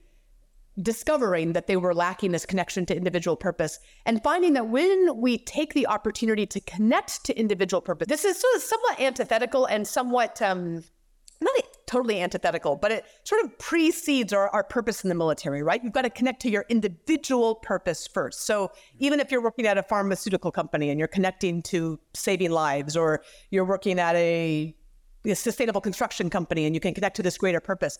discovering 0.82 1.54
that 1.54 1.68
they 1.68 1.78
were 1.78 1.94
lacking 1.94 2.32
this 2.32 2.46
connection 2.46 2.86
to 2.88 2.96
individual 2.96 3.36
purpose 3.36 3.80
and 4.06 4.24
finding 4.24 4.54
that 4.54 4.70
when 4.70 5.20
we 5.20 5.38
take 5.38 5.74
the 5.74 5.86
opportunity 5.86 6.48
to 6.48 6.60
connect 6.62 7.24
to 7.26 7.38
individual 7.38 7.82
purpose, 7.82 8.08
this 8.08 8.26
is 8.26 8.40
sort 8.40 8.56
of 8.56 8.62
somewhat 8.62 9.00
antithetical 9.00 9.66
and 9.66 9.88
somewhat 9.88 10.42
um, 10.42 10.84
totally 11.94 12.20
antithetical, 12.20 12.76
but 12.76 12.92
it 12.92 13.06
sort 13.24 13.44
of 13.46 13.56
precedes 13.60 14.34
our, 14.34 14.50
our 14.50 14.64
purpose 14.64 15.04
in 15.04 15.10
the 15.10 15.16
military, 15.16 15.62
right? 15.62 15.84
You've 15.84 15.94
got 15.94 16.02
to 16.02 16.10
connect 16.10 16.42
to 16.42 16.50
your 16.50 16.66
individual 16.68 17.54
purpose 17.54 18.08
first. 18.08 18.48
So 18.48 18.70
mm-hmm. 18.70 19.06
even 19.06 19.20
if 19.20 19.32
you're 19.32 19.44
working 19.44 19.68
at 19.68 19.78
a 19.78 19.84
pharmaceutical 19.84 20.52
company 20.52 20.90
and 20.90 20.98
you're 20.98 21.08
connecting 21.08 21.62
to 21.64 22.00
saving 22.16 22.50
lives, 22.50 22.98
or 22.98 23.22
you're 23.52 23.64
working 23.64 24.00
at 24.00 24.16
a, 24.16 24.76
a 25.24 25.36
sustainable 25.36 25.82
construction 25.82 26.32
company 26.32 26.66
and 26.66 26.74
you 26.74 26.82
can 26.82 26.96
connect 26.96 27.16
to 27.18 27.22
this 27.22 27.38
greater 27.38 27.60
purpose, 27.60 28.00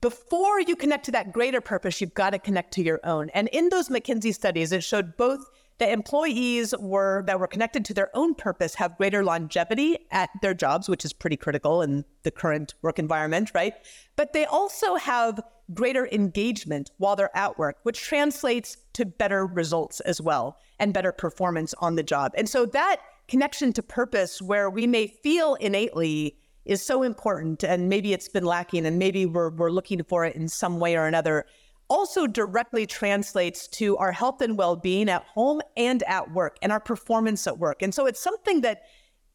before 0.00 0.60
you 0.60 0.76
connect 0.76 1.04
to 1.06 1.10
that 1.10 1.32
greater 1.32 1.60
purpose, 1.60 2.00
you've 2.00 2.14
got 2.14 2.30
to 2.30 2.38
connect 2.38 2.72
to 2.74 2.82
your 2.82 3.00
own. 3.02 3.28
And 3.30 3.48
in 3.48 3.70
those 3.70 3.88
McKinsey 3.88 4.32
studies, 4.32 4.70
it 4.70 4.84
showed 4.84 5.16
both 5.16 5.40
the 5.78 5.90
employees 5.90 6.74
were 6.78 7.24
that 7.26 7.40
were 7.40 7.46
connected 7.46 7.84
to 7.86 7.94
their 7.94 8.10
own 8.14 8.34
purpose 8.34 8.74
have 8.76 8.96
greater 8.96 9.24
longevity 9.24 9.98
at 10.10 10.30
their 10.40 10.54
jobs, 10.54 10.88
which 10.88 11.04
is 11.04 11.12
pretty 11.12 11.36
critical 11.36 11.82
in 11.82 12.04
the 12.22 12.30
current 12.30 12.74
work 12.82 12.98
environment, 12.98 13.50
right? 13.54 13.74
But 14.16 14.32
they 14.32 14.44
also 14.44 14.96
have 14.96 15.40
greater 15.74 16.06
engagement 16.08 16.90
while 16.98 17.16
they're 17.16 17.36
at 17.36 17.58
work, 17.58 17.76
which 17.82 18.00
translates 18.00 18.76
to 18.92 19.04
better 19.04 19.46
results 19.46 20.00
as 20.00 20.20
well 20.20 20.58
and 20.78 20.92
better 20.92 21.12
performance 21.12 21.74
on 21.78 21.94
the 21.94 22.02
job. 22.02 22.32
And 22.36 22.48
so 22.48 22.66
that 22.66 22.96
connection 23.28 23.72
to 23.72 23.82
purpose 23.82 24.42
where 24.42 24.68
we 24.68 24.86
may 24.86 25.06
feel 25.06 25.54
innately 25.54 26.36
is 26.64 26.84
so 26.84 27.02
important 27.02 27.64
and 27.64 27.88
maybe 27.88 28.12
it's 28.12 28.28
been 28.28 28.44
lacking 28.44 28.86
and 28.86 28.98
maybe 28.98 29.26
we're, 29.26 29.50
we're 29.50 29.70
looking 29.70 30.02
for 30.04 30.24
it 30.24 30.36
in 30.36 30.48
some 30.48 30.78
way 30.78 30.96
or 30.96 31.06
another 31.06 31.46
also 31.92 32.26
directly 32.26 32.86
translates 32.86 33.68
to 33.68 33.96
our 33.98 34.12
health 34.12 34.40
and 34.40 34.56
well-being 34.56 35.08
at 35.08 35.22
home 35.24 35.60
and 35.76 36.02
at 36.04 36.32
work 36.32 36.56
and 36.62 36.72
our 36.72 36.80
performance 36.80 37.46
at 37.46 37.58
work 37.58 37.82
and 37.82 37.94
so 37.94 38.06
it's 38.06 38.20
something 38.20 38.62
that 38.62 38.82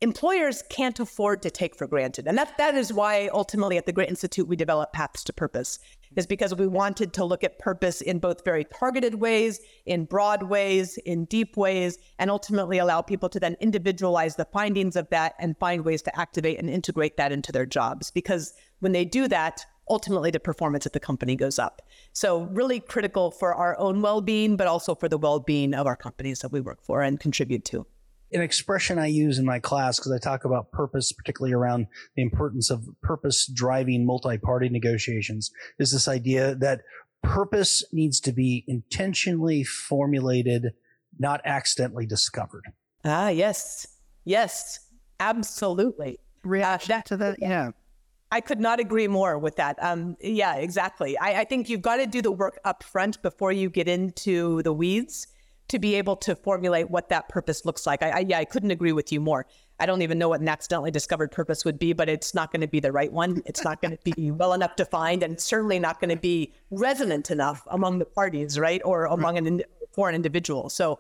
employers 0.02 0.64
can't 0.70 1.00
afford 1.00 1.42
to 1.42 1.50
take 1.50 1.76
for 1.76 1.88
granted. 1.88 2.28
And 2.28 2.38
that, 2.38 2.58
that 2.58 2.76
is 2.76 2.94
why 2.94 3.30
ultimately 3.34 3.78
at 3.78 3.86
the 3.86 3.92
Grit 3.92 4.10
Institute 4.10 4.48
we 4.48 4.56
developed 4.56 4.94
Paths 4.94 5.24
to 5.24 5.34
Purpose, 5.34 5.80
is 6.16 6.28
because 6.28 6.54
we 6.56 6.68
wanted 6.68 7.14
to 7.14 7.26
look 7.26 7.44
at 7.44 7.60
purpose 7.60 8.02
in 8.02 8.20
both 8.20 8.46
very 8.46 8.64
targeted 8.64 9.16
ways, 9.16 9.60
in 9.86 10.06
broad 10.06 10.44
ways, 10.44 10.98
in 11.00 11.26
deep 11.26 11.58
ways, 11.58 11.98
and 12.20 12.30
ultimately 12.30 12.78
allow 12.78 13.02
people 13.02 13.30
to 13.30 13.40
then 13.40 13.58
individualize 13.60 14.36
the 14.36 14.46
findings 14.46 14.96
of 14.96 15.10
that 15.10 15.34
and 15.40 15.58
find 15.58 15.84
ways 15.84 16.02
to 16.04 16.20
activate 16.20 16.60
and 16.60 16.70
integrate 16.70 17.18
that 17.18 17.32
into 17.32 17.52
their 17.52 17.66
jobs. 17.66 18.12
Because 18.12 18.54
when 18.80 18.92
they 18.92 19.06
do 19.06 19.28
that, 19.28 19.66
ultimately 19.90 20.32
the 20.32 20.40
performance 20.40 20.86
at 20.86 20.94
the 20.94 21.00
company 21.00 21.36
goes 21.36 21.58
up. 21.60 21.82
So 22.14 22.44
really 22.44 22.80
critical 22.80 23.32
for 23.32 23.54
our 23.54 23.78
own 23.80 24.02
well-being, 24.02 24.58
but 24.58 24.68
also 24.68 24.96
for 24.96 25.10
the 25.10 25.18
well-being 25.18 25.74
of 25.74 25.88
our 25.88 25.96
companies 25.96 26.40
that 26.40 26.52
we 26.52 26.62
work 26.62 26.84
for 26.84 27.02
and 27.02 27.20
contribute 27.20 27.66
to 27.66 27.86
an 28.32 28.42
expression 28.42 29.00
I 29.00 29.08
use 29.08 29.38
in 29.38 29.46
my 29.46 29.60
class 29.60 29.98
because 29.98 30.12
I 30.12 30.18
talk 30.18 30.44
about 30.44 30.72
purpose, 30.72 31.12
particularly 31.12 31.54
around 31.54 31.88
the 32.16 32.22
importance 32.22 32.70
of 32.70 32.88
purpose 33.02 33.48
driving 33.48 34.06
multi-party 34.06 34.70
negotiations, 34.70 35.52
is 35.80 35.92
this 35.92 36.08
idea 36.08 36.56
that 36.56 36.82
purpose 37.24 37.84
needs 37.92 38.20
to 38.22 38.32
be 38.32 38.66
intentionally 38.68 39.64
formulated, 39.64 40.74
not 41.18 41.42
accidentally 41.46 42.06
discovered. 42.06 42.64
Ah, 43.06 43.30
yes. 43.30 43.88
Yes, 44.26 44.80
absolutely. 45.20 46.20
Reaction 46.44 46.92
uh, 46.92 46.98
that, 46.98 47.06
to 47.06 47.18
that, 47.18 47.38
yeah. 47.40 47.72
I 48.32 48.42
could 48.42 48.60
not 48.60 48.80
agree 48.80 49.08
more 49.08 49.38
with 49.38 49.56
that. 49.56 49.78
Um, 49.82 50.18
yeah, 50.20 50.56
exactly. 50.56 51.18
I, 51.18 51.42
I 51.42 51.44
think 51.46 51.70
you've 51.70 51.82
got 51.82 51.98
to 51.98 52.06
do 52.06 52.22
the 52.22 52.32
work 52.32 52.60
up 52.66 52.84
front 52.84 53.22
before 53.22 53.52
you 53.52 53.70
get 53.70 53.88
into 53.88 54.62
the 54.64 54.74
weeds 54.74 55.28
to 55.70 55.80
be 55.80 55.96
able 55.96 56.16
to 56.16 56.36
formulate 56.36 56.90
what 56.90 57.10
that 57.10 57.30
purpose 57.30 57.66
looks 57.66 57.86
like. 57.86 58.02
I, 58.02 58.10
I, 58.10 58.20
yeah, 58.20 58.40
I 58.40 58.46
couldn't 58.46 58.72
agree 58.72 58.94
with 58.94 59.12
you 59.12 59.20
more. 59.20 59.46
I 59.80 59.86
don't 59.86 60.02
even 60.02 60.18
know 60.18 60.30
what 60.30 60.42
an 60.42 60.48
accidentally 60.48 60.92
discovered 60.92 61.32
purpose 61.32 61.64
would 61.64 61.78
be, 61.78 61.94
but 61.94 62.10
it's 62.10 62.34
not 62.34 62.52
going 62.52 62.62
to 62.62 62.68
be 62.68 62.80
the 62.80 62.92
right 62.92 63.12
one. 63.12 63.42
It's 63.46 63.64
not 63.64 63.82
going 63.82 63.96
to 63.96 64.12
be 64.12 64.32
well 64.32 64.54
enough 64.54 64.76
defined, 64.76 65.24
and 65.24 65.40
certainly 65.40 65.78
not 65.78 66.00
going 66.00 66.10
to 66.10 66.16
be 66.16 66.54
resonant 66.72 67.32
enough 67.32 67.66
among 67.70 68.00
the 68.00 68.06
parties, 68.06 68.58
right, 68.58 68.82
or 68.84 69.06
among 69.06 69.38
an 69.38 69.62
for 69.92 70.10
an 70.10 70.16
individual. 70.16 70.70
So, 70.70 71.00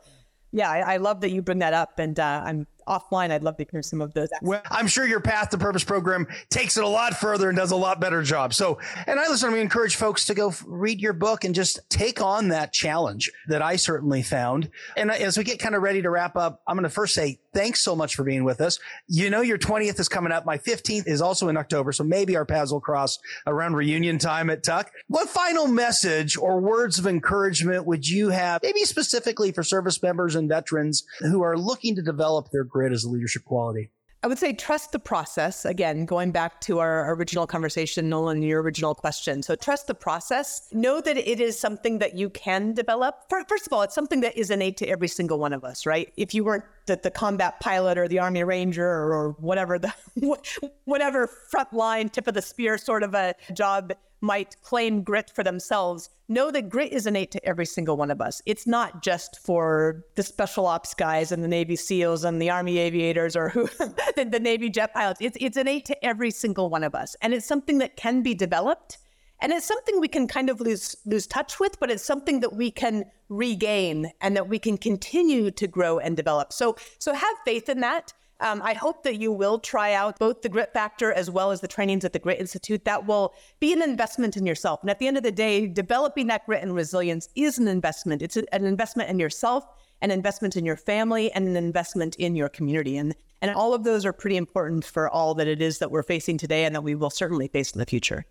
yeah, 0.51 0.69
I, 0.69 0.93
I 0.93 0.97
love 0.97 1.21
that 1.21 1.31
you 1.31 1.41
bring 1.41 1.59
that 1.59 1.73
up, 1.73 1.97
and 1.97 2.19
uh, 2.19 2.43
I'm 2.45 2.67
offline, 2.87 3.31
I'd 3.31 3.43
love 3.43 3.57
to 3.57 3.65
hear 3.69 3.81
some 3.81 4.01
of 4.01 4.13
those. 4.13 4.29
Well, 4.41 4.61
I'm 4.71 4.87
sure 4.87 5.05
your 5.05 5.19
Path 5.19 5.49
to 5.49 5.57
Purpose 5.57 5.83
program 5.83 6.27
takes 6.49 6.77
it 6.77 6.83
a 6.83 6.87
lot 6.87 7.15
further 7.15 7.49
and 7.49 7.57
does 7.57 7.71
a 7.71 7.75
lot 7.75 7.99
better 7.99 8.23
job. 8.23 8.53
So, 8.53 8.79
and 9.05 9.19
I 9.19 9.27
listen, 9.27 9.51
we 9.51 9.61
encourage 9.61 9.95
folks 9.95 10.25
to 10.25 10.33
go 10.33 10.53
read 10.65 11.01
your 11.01 11.13
book 11.13 11.43
and 11.43 11.53
just 11.53 11.79
take 11.89 12.21
on 12.21 12.49
that 12.49 12.73
challenge 12.73 13.31
that 13.47 13.61
I 13.61 13.75
certainly 13.75 14.23
found. 14.23 14.69
And 14.95 15.11
as 15.11 15.37
we 15.37 15.43
get 15.43 15.59
kind 15.59 15.75
of 15.75 15.81
ready 15.81 16.01
to 16.01 16.09
wrap 16.09 16.35
up, 16.35 16.61
I'm 16.67 16.75
going 16.75 16.83
to 16.83 16.89
first 16.89 17.13
say 17.13 17.39
thanks 17.53 17.81
so 17.81 17.95
much 17.95 18.15
for 18.15 18.23
being 18.23 18.43
with 18.43 18.61
us. 18.61 18.79
You 19.07 19.29
know, 19.29 19.41
your 19.41 19.57
20th 19.57 19.99
is 19.99 20.07
coming 20.07 20.31
up. 20.31 20.45
My 20.45 20.57
15th 20.57 21.07
is 21.07 21.21
also 21.21 21.49
in 21.49 21.57
October. 21.57 21.91
So 21.91 22.03
maybe 22.03 22.35
our 22.35 22.45
paths 22.45 22.71
will 22.71 22.81
cross 22.81 23.17
around 23.47 23.73
reunion 23.73 24.19
time 24.19 24.49
at 24.49 24.63
Tuck. 24.63 24.91
What 25.07 25.27
final 25.29 25.67
message 25.67 26.37
or 26.37 26.59
words 26.59 26.99
of 26.99 27.07
encouragement 27.07 27.85
would 27.85 28.07
you 28.07 28.29
have, 28.29 28.61
maybe 28.61 28.83
specifically 28.83 29.51
for 29.51 29.63
service 29.63 30.01
members 30.01 30.35
and 30.35 30.47
veterans 30.47 31.03
who 31.19 31.41
are 31.41 31.57
looking 31.57 31.95
to 31.95 32.01
develop 32.01 32.51
their 32.51 32.63
grit 32.77 32.93
as 32.93 33.03
a 33.03 33.09
leadership 33.09 33.43
quality? 33.43 33.89
I 34.23 34.27
would 34.27 34.39
say 34.39 34.53
trust 34.53 34.91
the 34.91 34.99
process. 34.99 35.63
Again, 35.63 36.05
going 36.05 36.31
back 36.31 36.59
to 36.61 36.79
our 36.79 37.13
original 37.13 37.45
conversation, 37.45 38.09
Nolan, 38.09 38.41
your 38.41 38.61
original 38.61 38.95
question. 38.95 39.43
So 39.43 39.55
trust 39.55 39.87
the 39.87 39.93
process. 39.93 40.67
Know 40.71 41.01
that 41.01 41.17
it 41.17 41.39
is 41.39 41.59
something 41.59 41.99
that 41.99 42.15
you 42.15 42.29
can 42.31 42.73
develop. 42.73 43.15
First 43.29 43.67
of 43.67 43.73
all, 43.73 43.83
it's 43.83 43.93
something 43.93 44.21
that 44.21 44.35
is 44.35 44.49
innate 44.49 44.77
to 44.77 44.87
every 44.87 45.07
single 45.07 45.37
one 45.37 45.53
of 45.53 45.63
us, 45.63 45.85
right? 45.85 46.11
If 46.17 46.33
you 46.33 46.43
weren't 46.43 46.65
the, 46.87 46.99
the 47.01 47.11
combat 47.11 47.59
pilot 47.59 47.97
or 47.97 48.07
the 48.07 48.19
Army 48.19 48.43
Ranger 48.43 48.87
or, 48.87 49.13
or 49.13 49.29
whatever 49.39 49.77
the 49.77 49.93
whatever 50.85 51.29
frontline 51.53 52.11
tip 52.11 52.27
of 52.27 52.33
the 52.33 52.41
spear 52.41 52.77
sort 52.77 53.03
of 53.03 53.13
a 53.13 53.35
job 53.53 53.93
might 54.21 54.55
claim 54.61 55.03
grit 55.03 55.31
for 55.33 55.43
themselves, 55.43 56.09
know 56.27 56.51
that 56.51 56.69
grit 56.69 56.91
is 56.91 57.05
innate 57.05 57.31
to 57.31 57.45
every 57.45 57.65
single 57.65 57.97
one 57.97 58.11
of 58.11 58.21
us. 58.21 58.41
It's 58.45 58.67
not 58.67 59.03
just 59.03 59.39
for 59.39 60.03
the 60.15 60.23
special 60.23 60.65
ops 60.65 60.93
guys 60.93 61.31
and 61.31 61.43
the 61.43 61.47
Navy 61.47 61.75
SEALs 61.75 62.23
and 62.23 62.41
the 62.41 62.49
Army 62.49 62.77
aviators 62.77 63.35
or 63.35 63.49
who 63.49 63.67
the, 64.15 64.27
the 64.29 64.39
Navy 64.39 64.69
jet 64.69 64.93
pilots. 64.93 65.21
It's 65.21 65.37
it's 65.39 65.57
innate 65.57 65.85
to 65.85 66.05
every 66.05 66.31
single 66.31 66.69
one 66.69 66.83
of 66.83 66.95
us, 66.95 67.15
and 67.21 67.33
it's 67.33 67.45
something 67.45 67.77
that 67.79 67.95
can 67.95 68.21
be 68.21 68.33
developed. 68.33 68.97
And 69.39 69.53
it's 69.53 69.67
something 69.67 69.99
we 69.99 70.07
can 70.07 70.27
kind 70.27 70.49
of 70.49 70.59
lose 70.59 70.95
lose 71.05 71.27
touch 71.27 71.59
with, 71.59 71.79
but 71.79 71.91
it's 71.91 72.03
something 72.03 72.39
that 72.39 72.53
we 72.53 72.71
can 72.71 73.05
regain 73.29 74.11
and 74.19 74.35
that 74.35 74.49
we 74.49 74.57
can 74.57 74.77
continue 74.77 75.51
to 75.51 75.67
grow 75.67 75.99
and 75.99 76.17
develop. 76.17 76.51
So 76.51 76.75
so 76.97 77.13
have 77.13 77.35
faith 77.45 77.69
in 77.69 77.81
that. 77.81 78.13
Um, 78.39 78.61
I 78.63 78.73
hope 78.73 79.03
that 79.03 79.17
you 79.17 79.31
will 79.31 79.59
try 79.59 79.93
out 79.93 80.19
both 80.19 80.41
the 80.41 80.49
Grit 80.49 80.71
Factor 80.73 81.11
as 81.11 81.29
well 81.29 81.51
as 81.51 81.61
the 81.61 81.67
trainings 81.67 82.05
at 82.05 82.13
the 82.13 82.19
Grit 82.19 82.39
Institute. 82.39 82.85
That 82.85 83.07
will 83.07 83.33
be 83.59 83.73
an 83.73 83.81
investment 83.81 84.37
in 84.37 84.45
yourself. 84.45 84.81
And 84.81 84.89
at 84.89 84.99
the 84.99 85.07
end 85.07 85.17
of 85.17 85.23
the 85.23 85.31
day, 85.31 85.67
developing 85.67 86.27
that 86.27 86.45
grit 86.45 86.61
and 86.61 86.75
resilience 86.75 87.29
is 87.35 87.57
an 87.57 87.67
investment. 87.67 88.21
It's 88.21 88.37
an 88.37 88.65
investment 88.65 89.09
in 89.09 89.19
yourself, 89.19 89.65
an 90.01 90.11
investment 90.11 90.55
in 90.55 90.65
your 90.65 90.77
family, 90.77 91.31
and 91.31 91.47
an 91.47 91.55
investment 91.55 92.15
in 92.17 92.35
your 92.35 92.49
community. 92.49 92.97
And 92.97 93.15
and 93.41 93.51
all 93.51 93.73
of 93.73 93.83
those 93.83 94.05
are 94.05 94.13
pretty 94.13 94.37
important 94.37 94.83
for 94.83 95.09
all 95.09 95.35
that 95.35 95.47
it 95.47 95.61
is 95.61 95.79
that 95.79 95.91
we're 95.91 96.03
facing 96.03 96.37
today 96.37 96.65
and 96.65 96.73
that 96.73 96.81
we 96.81 96.95
will 96.95 97.11
certainly 97.11 97.47
face 97.47 97.71
in 97.71 97.79
the 97.79 97.85
future. 97.85 98.25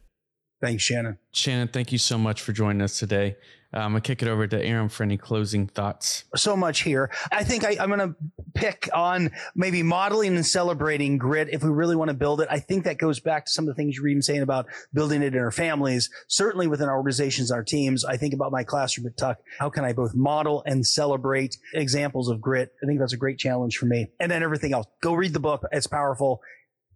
Thanks, 0.60 0.82
Shannon. 0.82 1.18
Shannon, 1.32 1.68
thank 1.68 1.92
you 1.92 1.98
so 1.98 2.16
much 2.16 2.40
for 2.40 2.52
joining 2.52 2.82
us 2.82 2.98
today. 2.98 3.36
I'm 3.72 3.82
um, 3.82 3.92
gonna 3.92 4.00
kick 4.00 4.22
it 4.22 4.28
over 4.28 4.46
to 4.46 4.64
Aram 4.64 4.88
for 4.88 5.02
any 5.02 5.18
closing 5.18 5.66
thoughts. 5.66 6.24
So 6.34 6.56
much 6.56 6.80
here. 6.82 7.10
I 7.30 7.44
think 7.44 7.62
I, 7.62 7.72
am 7.72 7.90
gonna 7.90 8.14
pick 8.54 8.88
on 8.94 9.32
maybe 9.54 9.82
modeling 9.82 10.34
and 10.34 10.46
celebrating 10.46 11.18
grit 11.18 11.48
if 11.50 11.62
we 11.62 11.68
really 11.68 11.94
want 11.94 12.08
to 12.08 12.14
build 12.14 12.40
it. 12.40 12.48
I 12.50 12.58
think 12.58 12.84
that 12.84 12.96
goes 12.96 13.20
back 13.20 13.44
to 13.44 13.52
some 13.52 13.64
of 13.64 13.68
the 13.68 13.74
things 13.74 13.96
you're 13.96 14.08
even 14.08 14.22
saying 14.22 14.40
about 14.40 14.66
building 14.94 15.20
it 15.20 15.34
in 15.34 15.40
our 15.40 15.50
families, 15.50 16.08
certainly 16.26 16.68
within 16.68 16.88
our 16.88 16.96
organizations, 16.96 17.50
our 17.50 17.62
teams. 17.62 18.02
I 18.02 18.16
think 18.16 18.32
about 18.32 18.50
my 18.50 18.64
classroom 18.64 19.08
at 19.08 19.16
Tuck. 19.18 19.38
How 19.58 19.68
can 19.68 19.84
I 19.84 19.92
both 19.92 20.14
model 20.14 20.62
and 20.64 20.86
celebrate 20.86 21.58
examples 21.74 22.30
of 22.30 22.40
grit? 22.40 22.72
I 22.82 22.86
think 22.86 22.98
that's 22.98 23.12
a 23.12 23.18
great 23.18 23.38
challenge 23.38 23.76
for 23.76 23.86
me. 23.86 24.06
And 24.18 24.30
then 24.30 24.42
everything 24.42 24.72
else. 24.72 24.86
Go 25.02 25.12
read 25.12 25.34
the 25.34 25.40
book. 25.40 25.64
It's 25.70 25.86
powerful. 25.86 26.40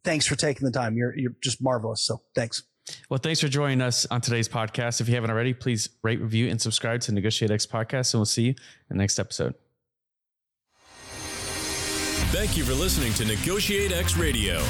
Thanks 0.03 0.27
for 0.27 0.37
taking 0.37 0.65
the 0.65 0.73
time. 0.73 0.97
You're 0.97 1.15
you're 1.15 1.37
just 1.43 1.61
marvelous. 1.61 2.03
So 2.03 2.23
thanks. 2.35 2.63
Well, 3.09 3.19
thanks 3.19 3.41
for 3.41 3.49
joining 3.49 3.81
us 3.81 4.07
on 4.07 4.21
today's 4.21 4.49
podcast. 4.49 5.01
If 5.01 5.09
you 5.09 5.15
haven't 5.15 5.31
already, 5.31 5.53
please 5.55 5.89
rate, 6.03 6.21
review, 6.21 6.49
and 6.49 6.61
subscribe 6.61 7.01
to 7.03 7.13
Negotiate 7.13 7.51
X 7.51 7.67
Podcast, 7.67 8.15
and 8.15 8.21
we'll 8.21 8.27
see 8.27 8.43
you 8.43 8.51
in 8.51 8.57
the 8.91 8.95
next 8.97 9.19
episode. 9.19 9.55
Thank 12.33 12.57
you 12.57 12.63
for 12.65 12.75
listening 12.75 13.13
to 13.15 13.25
Negotiate 13.25 13.91
X 13.91 14.17
Radio, 14.17 14.61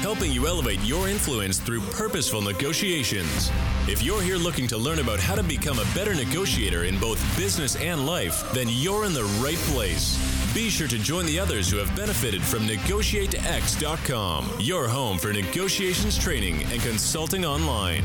helping 0.00 0.32
you 0.32 0.48
elevate 0.48 0.80
your 0.80 1.08
influence 1.08 1.58
through 1.58 1.80
purposeful 1.80 2.42
negotiations. 2.42 3.50
If 3.86 4.02
you're 4.02 4.20
here 4.20 4.36
looking 4.36 4.66
to 4.66 4.76
learn 4.76 4.98
about 4.98 5.20
how 5.20 5.36
to 5.36 5.42
become 5.44 5.78
a 5.78 5.84
better 5.94 6.14
negotiator 6.14 6.84
in 6.84 6.98
both 6.98 7.20
business 7.36 7.76
and 7.76 8.04
life, 8.04 8.50
then 8.52 8.66
you're 8.68 9.04
in 9.04 9.12
the 9.12 9.24
right 9.40 9.56
place. 9.72 10.18
Be 10.54 10.70
sure 10.70 10.86
to 10.86 10.98
join 11.00 11.26
the 11.26 11.40
others 11.40 11.68
who 11.68 11.78
have 11.78 11.94
benefited 11.96 12.40
from 12.40 12.60
NegotiateX.com, 12.68 14.52
your 14.60 14.86
home 14.86 15.18
for 15.18 15.32
negotiations 15.32 16.16
training 16.16 16.62
and 16.70 16.80
consulting 16.80 17.44
online. 17.44 18.04